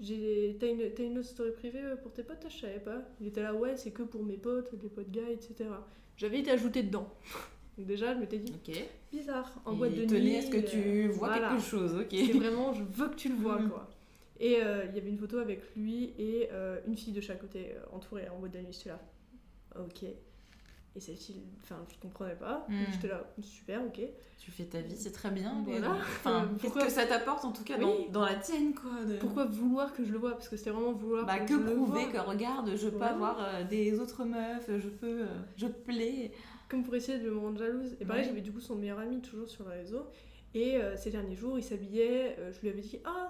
[0.00, 2.42] j'ai- T'as une, t'as une autre story privée euh, pour tes potes?
[2.44, 3.02] Ah, Je savais pas.
[3.20, 5.70] Il était là, ouais, c'est que pour mes potes, les potes gars, etc.
[6.16, 7.08] J'avais été ajoutée dedans.
[7.78, 8.74] Donc, déjà, je m'étais dit, Ok.
[9.12, 10.06] bizarre, en Il boîte de nuit.
[10.06, 11.48] tenait à ce que tu vois voilà.
[11.50, 12.06] quelque chose, ok.
[12.10, 13.70] C'est vraiment, je veux que tu le vois, Mhm.
[13.70, 13.88] quoi.
[14.40, 17.40] Et euh, il y avait une photo avec lui et euh, une fille de chaque
[17.40, 18.72] côté, euh, entourée en boîte de nuit.
[18.72, 19.00] J'étais là,
[19.80, 20.04] ok.
[21.08, 22.66] Et fille, enfin, je comprenais pas.
[22.68, 22.76] Mhm.
[22.92, 24.00] J'étais là, super, ok.
[24.38, 25.62] Tu fais ta vie, c'est très bien.
[25.64, 25.92] Voilà.
[25.92, 27.84] Enfin, Euh, qu'est-ce pourquoi- que ça t'apporte en tout cas Oui.
[28.06, 30.70] dans, dans la tienne, quoi de- Pourquoi vouloir que je le vois Parce que c'était
[30.70, 32.12] vraiment vouloir Bah, que, que je le prouver voie.
[32.12, 35.26] que regarde, je peux avoir euh, des autres meufs, je peux, euh,
[35.56, 36.32] je plais.
[36.68, 37.96] Comme pour essayer de me rendre jalouse.
[38.00, 38.28] Et pareil, Ouais.
[38.28, 40.02] j'avais du coup son meilleur ami toujours sur le réseau.
[40.54, 42.36] Et euh, ces derniers jours, il s'habillait.
[42.38, 43.28] euh, je lui avais dit, ah,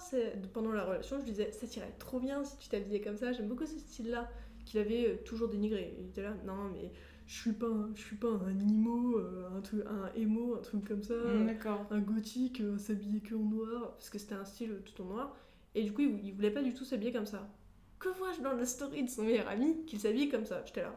[0.52, 3.32] pendant la relation, je lui disais, ça t'irait trop bien si tu t'habillais comme ça.
[3.32, 4.28] J'aime beaucoup ce style-là.
[4.64, 5.94] Qu'il avait euh, toujours dénigré.
[5.98, 6.90] Il était là, non, mais
[7.28, 10.62] je suis pas, un- je suis pas un emo, euh, un truc, un emo, un
[10.62, 11.14] truc comme ça.
[11.14, 11.48] Mm,
[11.90, 15.36] un gothique euh, s'habiller que en noir, parce que c'était un style tout en noir.
[15.74, 17.48] Et du coup, il, il voulait pas du tout s'habiller comme ça.
[17.98, 20.62] Que vois-je dans la story de son meilleur ami qu'il s'habille comme ça?
[20.66, 20.94] J'étais là.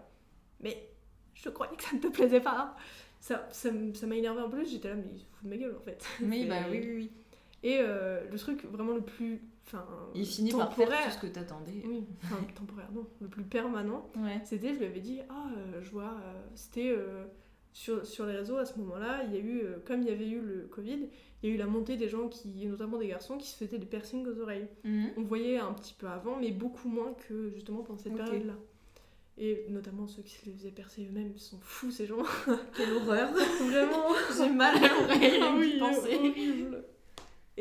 [0.62, 0.90] Mais
[1.36, 2.76] je croyais que ça ne te plaisait pas.
[3.20, 3.72] Ça ça
[4.08, 6.04] m'a énervé un peu, j'étais là, mais il se fout de ma gueule en fait.
[6.32, 7.12] C'est- bah oui, oui, oui.
[7.64, 9.42] Et euh, le truc vraiment le plus.
[9.68, 9.86] Enfin,
[10.16, 11.06] Il finit par faire temporaire.
[11.06, 11.84] tout ce que t'attendais.
[11.86, 13.06] Oui, enfin temporaire, non.
[13.22, 14.42] Le plus permanent, Ouais.
[14.44, 16.94] c'était, je lui avais dit, ah, euh, je vois, euh, c'était
[17.72, 20.28] sur, sur les réseaux à ce moment-là, il y a eu, comme il y avait
[20.28, 21.08] eu le Covid,
[21.44, 23.78] il y a eu la montée des gens qui, notamment des garçons, qui se faisaient
[23.78, 24.68] des piercings aux oreilles.
[24.84, 25.12] Mhm.
[25.18, 28.56] On voyait un petit peu avant, mais beaucoup moins que justement pendant cette période-là.
[29.38, 32.18] Et notamment ceux qui se les faisaient percer eux-mêmes, ils sont fous ces gens.
[32.76, 33.32] Quelle horreur.
[33.62, 36.84] Vraiment J'ai mal à l'oreille Ah oui, horrible.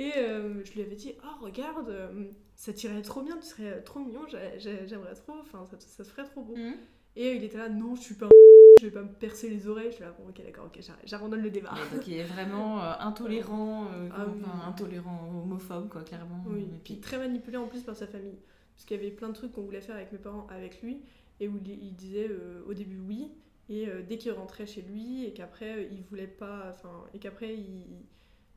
[0.01, 2.25] Et euh, je lui avais dit, oh regarde, euh,
[2.55, 6.05] ça t'irait trop bien, tu serais trop mignon, j'a- j'a- j'aimerais trop, enfin ça, ça
[6.05, 6.57] se ferait trop beau.
[6.57, 6.73] Mhm.
[7.17, 8.31] Et il était là, non, je suis pas un
[8.81, 9.91] je vais pas me percer les oreilles.
[9.91, 11.75] Je suis là, bon, ok, d'accord, ok, j'abandonne le débat.
[11.93, 14.43] Donc il est vraiment euh, intolérant, Ah oui.
[14.43, 16.43] enfin, intolérant, homophobe, quoi, clairement.
[16.47, 18.39] Oui, Et puis très manipulé en plus par sa famille.
[18.75, 21.03] Parce qu'il y avait plein de trucs qu'on voulait faire avec mes parents, avec lui,
[21.41, 22.31] et où il, disait
[22.67, 23.31] au début oui,
[23.69, 27.85] et dès qu'il rentrait chez lui, et qu'après il voulait pas, enfin, et qu'après il,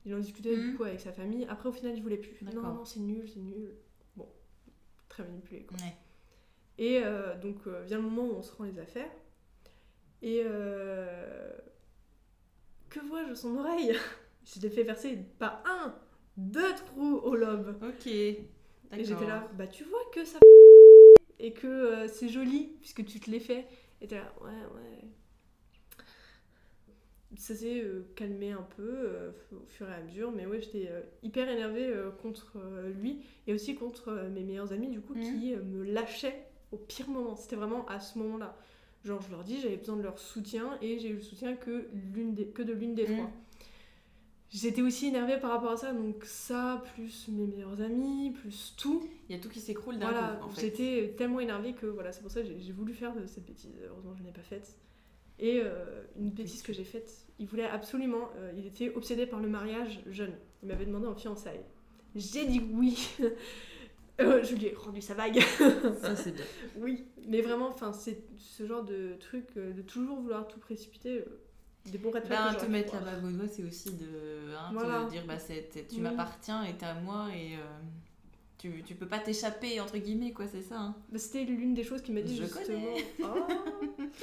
[0.06, 0.72] il en discutait Mhm.
[0.72, 1.46] du coup avec sa famille.
[1.50, 2.42] Après, au final, il voulait plus.
[2.54, 3.74] Non, non, c'est nul, c'est nul.
[4.16, 4.28] Bon,
[5.10, 5.78] très manipulé quoi.
[5.78, 5.96] ouais.
[6.78, 9.12] Et euh, donc euh, vient le moment où on se rend les affaires.
[10.22, 11.52] Et euh,
[12.90, 13.94] que vois-je son oreille?
[14.46, 15.96] Je l'ai fait verser pas un,
[16.36, 17.78] deux trous au lobe.
[17.82, 18.08] Ok.
[18.08, 18.46] Et
[18.92, 20.40] j'étais là, bah tu vois que ça
[21.40, 23.66] et que c'est joli puisque tu te l'es fait.
[24.02, 25.08] Et t'es là, ouais, ouais.
[27.36, 30.88] Ça s'est euh, calmé un peu euh, au fur et à mesure, mais ouais, j'étais
[30.92, 32.58] euh, hyper énervée contre
[33.02, 37.10] lui et aussi contre mes meilleurs amis du coup qui euh, me lâchaient au pire
[37.10, 37.36] moment.
[37.36, 38.56] C'était vraiment à ce moment-là.
[39.04, 41.88] Genre, je leur dis, j'avais besoin de leur soutien et j'ai eu le soutien que,
[42.14, 43.16] l'une des, que de l'une des Mhm.
[43.18, 43.32] trois.
[44.52, 49.02] J'étais aussi énervée par rapport à ça, donc ça, plus mes meilleurs amis, plus tout.
[49.28, 50.62] Il y a tout qui s'écroule d'un Voilà, coup, en fait.
[50.62, 53.72] j'étais tellement énervée que voilà, c'est pour ça que j'ai j'ai voulu faire cette bêtise.
[53.90, 54.78] Heureusement, je ne l'ai pas faite.
[55.44, 59.42] Et euh, une bêtise que j'ai faite, il voulait absolument, euh, il était obsédé par
[59.42, 60.34] le mariage jeune.
[60.62, 61.66] Il m'avait demandé en fiançailles.
[62.16, 63.10] J'ai dit oui.
[64.22, 65.40] Euh, je lui ai rendu sa bague.
[66.00, 66.46] Ça, c'est bien.
[66.78, 71.26] oui, mais vraiment, enfin, c'est ce genre de truc de toujours vouloir tout précipiter.
[71.92, 73.12] des bons flags Ben, que te mettre la voir.
[73.16, 75.06] bague au doigt, c'est aussi de hein, Voilà.
[75.06, 76.02] te dire bah, tu Oui.
[76.02, 77.58] m'appartiens et t'es à moi et
[78.64, 80.80] tu, tu peux pas t'échapper, entre guillemets, quoi, c'est ça.
[80.80, 80.96] hein.
[81.12, 82.96] Bah, C'était l'une des choses qu'il m'a dit Je justement.
[83.24, 83.26] Oh.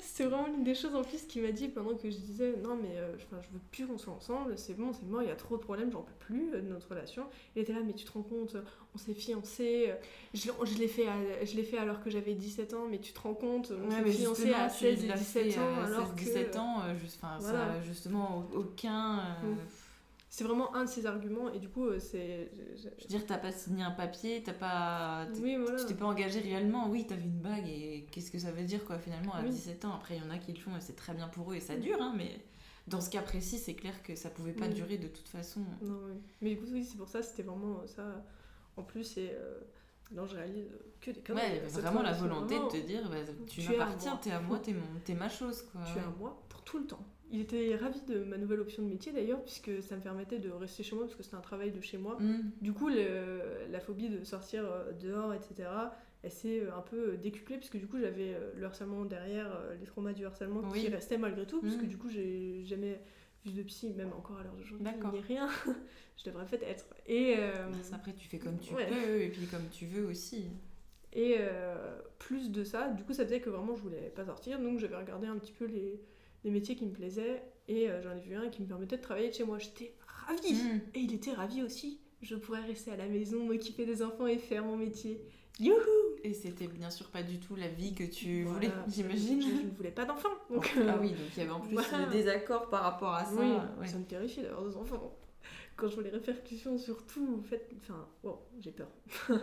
[0.00, 2.76] C'était vraiment l'une des choses en plus qu'il m'a dit pendant que je disais non
[2.76, 5.34] mais euh, je veux plus qu'on soit ensemble, c'est bon, c'est mort, il y a
[5.36, 7.24] trop de problèmes, j'en peux plus euh, de notre relation.
[7.56, 8.62] Il était là mais tu te rends compte, euh,
[8.94, 9.94] on s'est fiancés, euh,
[10.34, 12.98] je, l'ai- je l'ai fait, à- je l'ai fait alors que j'avais 17 ans, mais
[13.00, 15.52] tu te rends compte, on Ouais, s'est mais fiancés à tu 16 et l'as 17
[15.52, 19.18] fait ans à alors 16, 17 que ans, juste, ça, justement, aucun.
[19.18, 19.22] euh,
[19.54, 19.56] Mm.
[20.30, 23.38] C'est vraiment un de ses arguments et du coup euh, c'est je- veux dire, t'as
[23.38, 25.26] pas signé un papier, t'as pas.
[25.40, 28.50] oui voilà Tu t'es pas engagé réellement, oui, t'avais une bague et qu'est-ce que ça
[28.52, 29.50] veut dire quoi finalement à Oui.
[29.50, 29.94] 17 ans?
[29.94, 31.60] Après, il y en a qui le font et c'est très bien pour eux et
[31.60, 32.38] ça dure, hein, mais
[32.86, 34.74] dans ce cas précis, c'est clair que ça pouvait pas Oui.
[34.74, 35.60] durer de toute façon.
[35.82, 36.14] Non, oui.
[36.42, 38.24] Mais du coup, oui, c'est pour ça, c'était vraiment euh, ça.
[38.76, 39.58] En plus, et euh,
[40.10, 41.42] non, je réalise euh, que des conneries.
[41.44, 44.72] Ouais, vraiment la volonté de te dire bah, tu tu m'appartiens, t'es à moi, t'es
[44.72, 45.80] mon- ma chose quoi.
[45.92, 47.04] Tu es à moi pour tout le temps.
[47.30, 50.50] Il était ravi de ma nouvelle option de métier d'ailleurs, puisque ça me permettait de
[50.50, 52.16] rester chez moi, parce que c'était un travail de chez moi.
[52.18, 52.50] Mm.
[52.62, 55.68] Du coup, le- la phobie de sortir euh, dehors, etc.,
[56.22, 60.14] elle s'est euh, un peu décuplée, puisque du coup, j'avais le harcèlement derrière, les traumas
[60.14, 60.80] du harcèlement Oui.
[60.80, 61.86] qui restaient malgré tout, puisque Mm.
[61.88, 62.98] du coup, j'ai jamais
[63.44, 65.12] vu de psy, même encore à l'heure d'aujourd'hui, D'accord.
[65.12, 65.48] ni rien.
[66.18, 66.84] je devrais peut-être être.
[67.06, 67.34] Et.
[67.38, 68.86] euh, Bah, après, tu fais comme tu ouais.
[68.86, 70.46] peux et puis comme tu veux aussi.
[71.14, 74.58] Et euh, plus de ça, du coup, ça faisait que vraiment je voulais pas sortir,
[74.60, 75.98] donc j'avais regardé un petit peu les,
[76.44, 79.02] les métiers qui me plaisaient, et euh, j'en ai vu un qui me permettait de
[79.02, 79.58] travailler de chez moi.
[79.58, 79.94] J'étais
[80.26, 80.80] ravie Mm.
[80.94, 82.00] Et il était ravi aussi.
[82.20, 85.22] Je pourrais rester à la maison, m'occuper des enfants et faire mon métier.
[85.60, 85.76] Youhou
[86.24, 88.54] Et c'était bien sûr pas du tout la vie que tu Voilà.
[88.68, 89.40] voulais, j'imagine.
[89.40, 90.28] Je, je ne voulais pas d'enfants.
[90.50, 92.06] Donc, ah oui, donc il y avait en plus voilà.
[92.06, 93.32] des désaccords par rapport à ça.
[93.40, 93.86] oui, ouais.
[93.86, 95.16] ça me terrifie d'avoir des enfants.
[95.78, 98.88] Quand je vois les répercussions sur tout, en fait, enfin, wow, j'ai peur.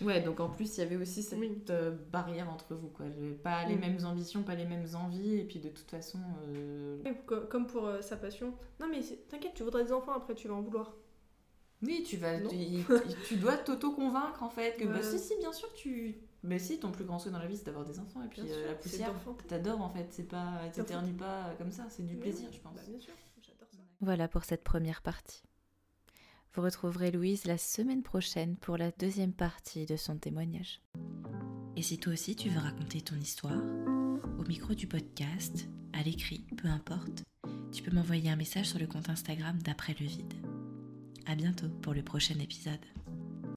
[0.00, 1.62] Ouais, donc en plus, il y avait aussi cette Oui.
[1.70, 3.06] euh, barrière entre vous, quoi.
[3.44, 3.80] Pas les Mm.
[3.80, 6.18] mêmes ambitions, pas les mêmes envies, et puis de toute façon,
[6.48, 6.98] euh,
[7.50, 8.54] Comme pour euh, sa passion.
[8.80, 10.92] Non mais t'inquiète, tu voudrais des enfants après, tu vas en vouloir.
[11.82, 12.48] oui, tu vas, Non.
[12.48, 12.56] tu,
[13.28, 16.90] tu dois t'auto-convaincre en fait que bah si, si, bien sûr, tu, mais si, ton
[16.90, 18.62] plus grand souhait dans la vie, c'est d'avoir des enfants, et puis Bien euh, sûr,
[18.66, 19.14] la c'est poussière,
[19.46, 22.56] t'adores en fait, c'est pas, t'éternues pas comme ça, c'est du plaisir, oui.
[22.56, 22.74] je pense.
[22.74, 23.78] Bah, bien sûr, j'adore ça.
[24.00, 25.42] Voilà pour cette première partie.
[26.54, 30.82] Vous retrouverez Louise la semaine prochaine pour la deuxième partie de son témoignage.
[31.76, 33.62] Et si toi aussi tu veux raconter ton histoire,
[34.38, 37.22] au micro du podcast, à l'écrit, peu importe,
[37.72, 40.34] tu peux m'envoyer un message sur le compte Instagram d'après le vide.
[41.24, 42.84] À bientôt pour le prochain épisode.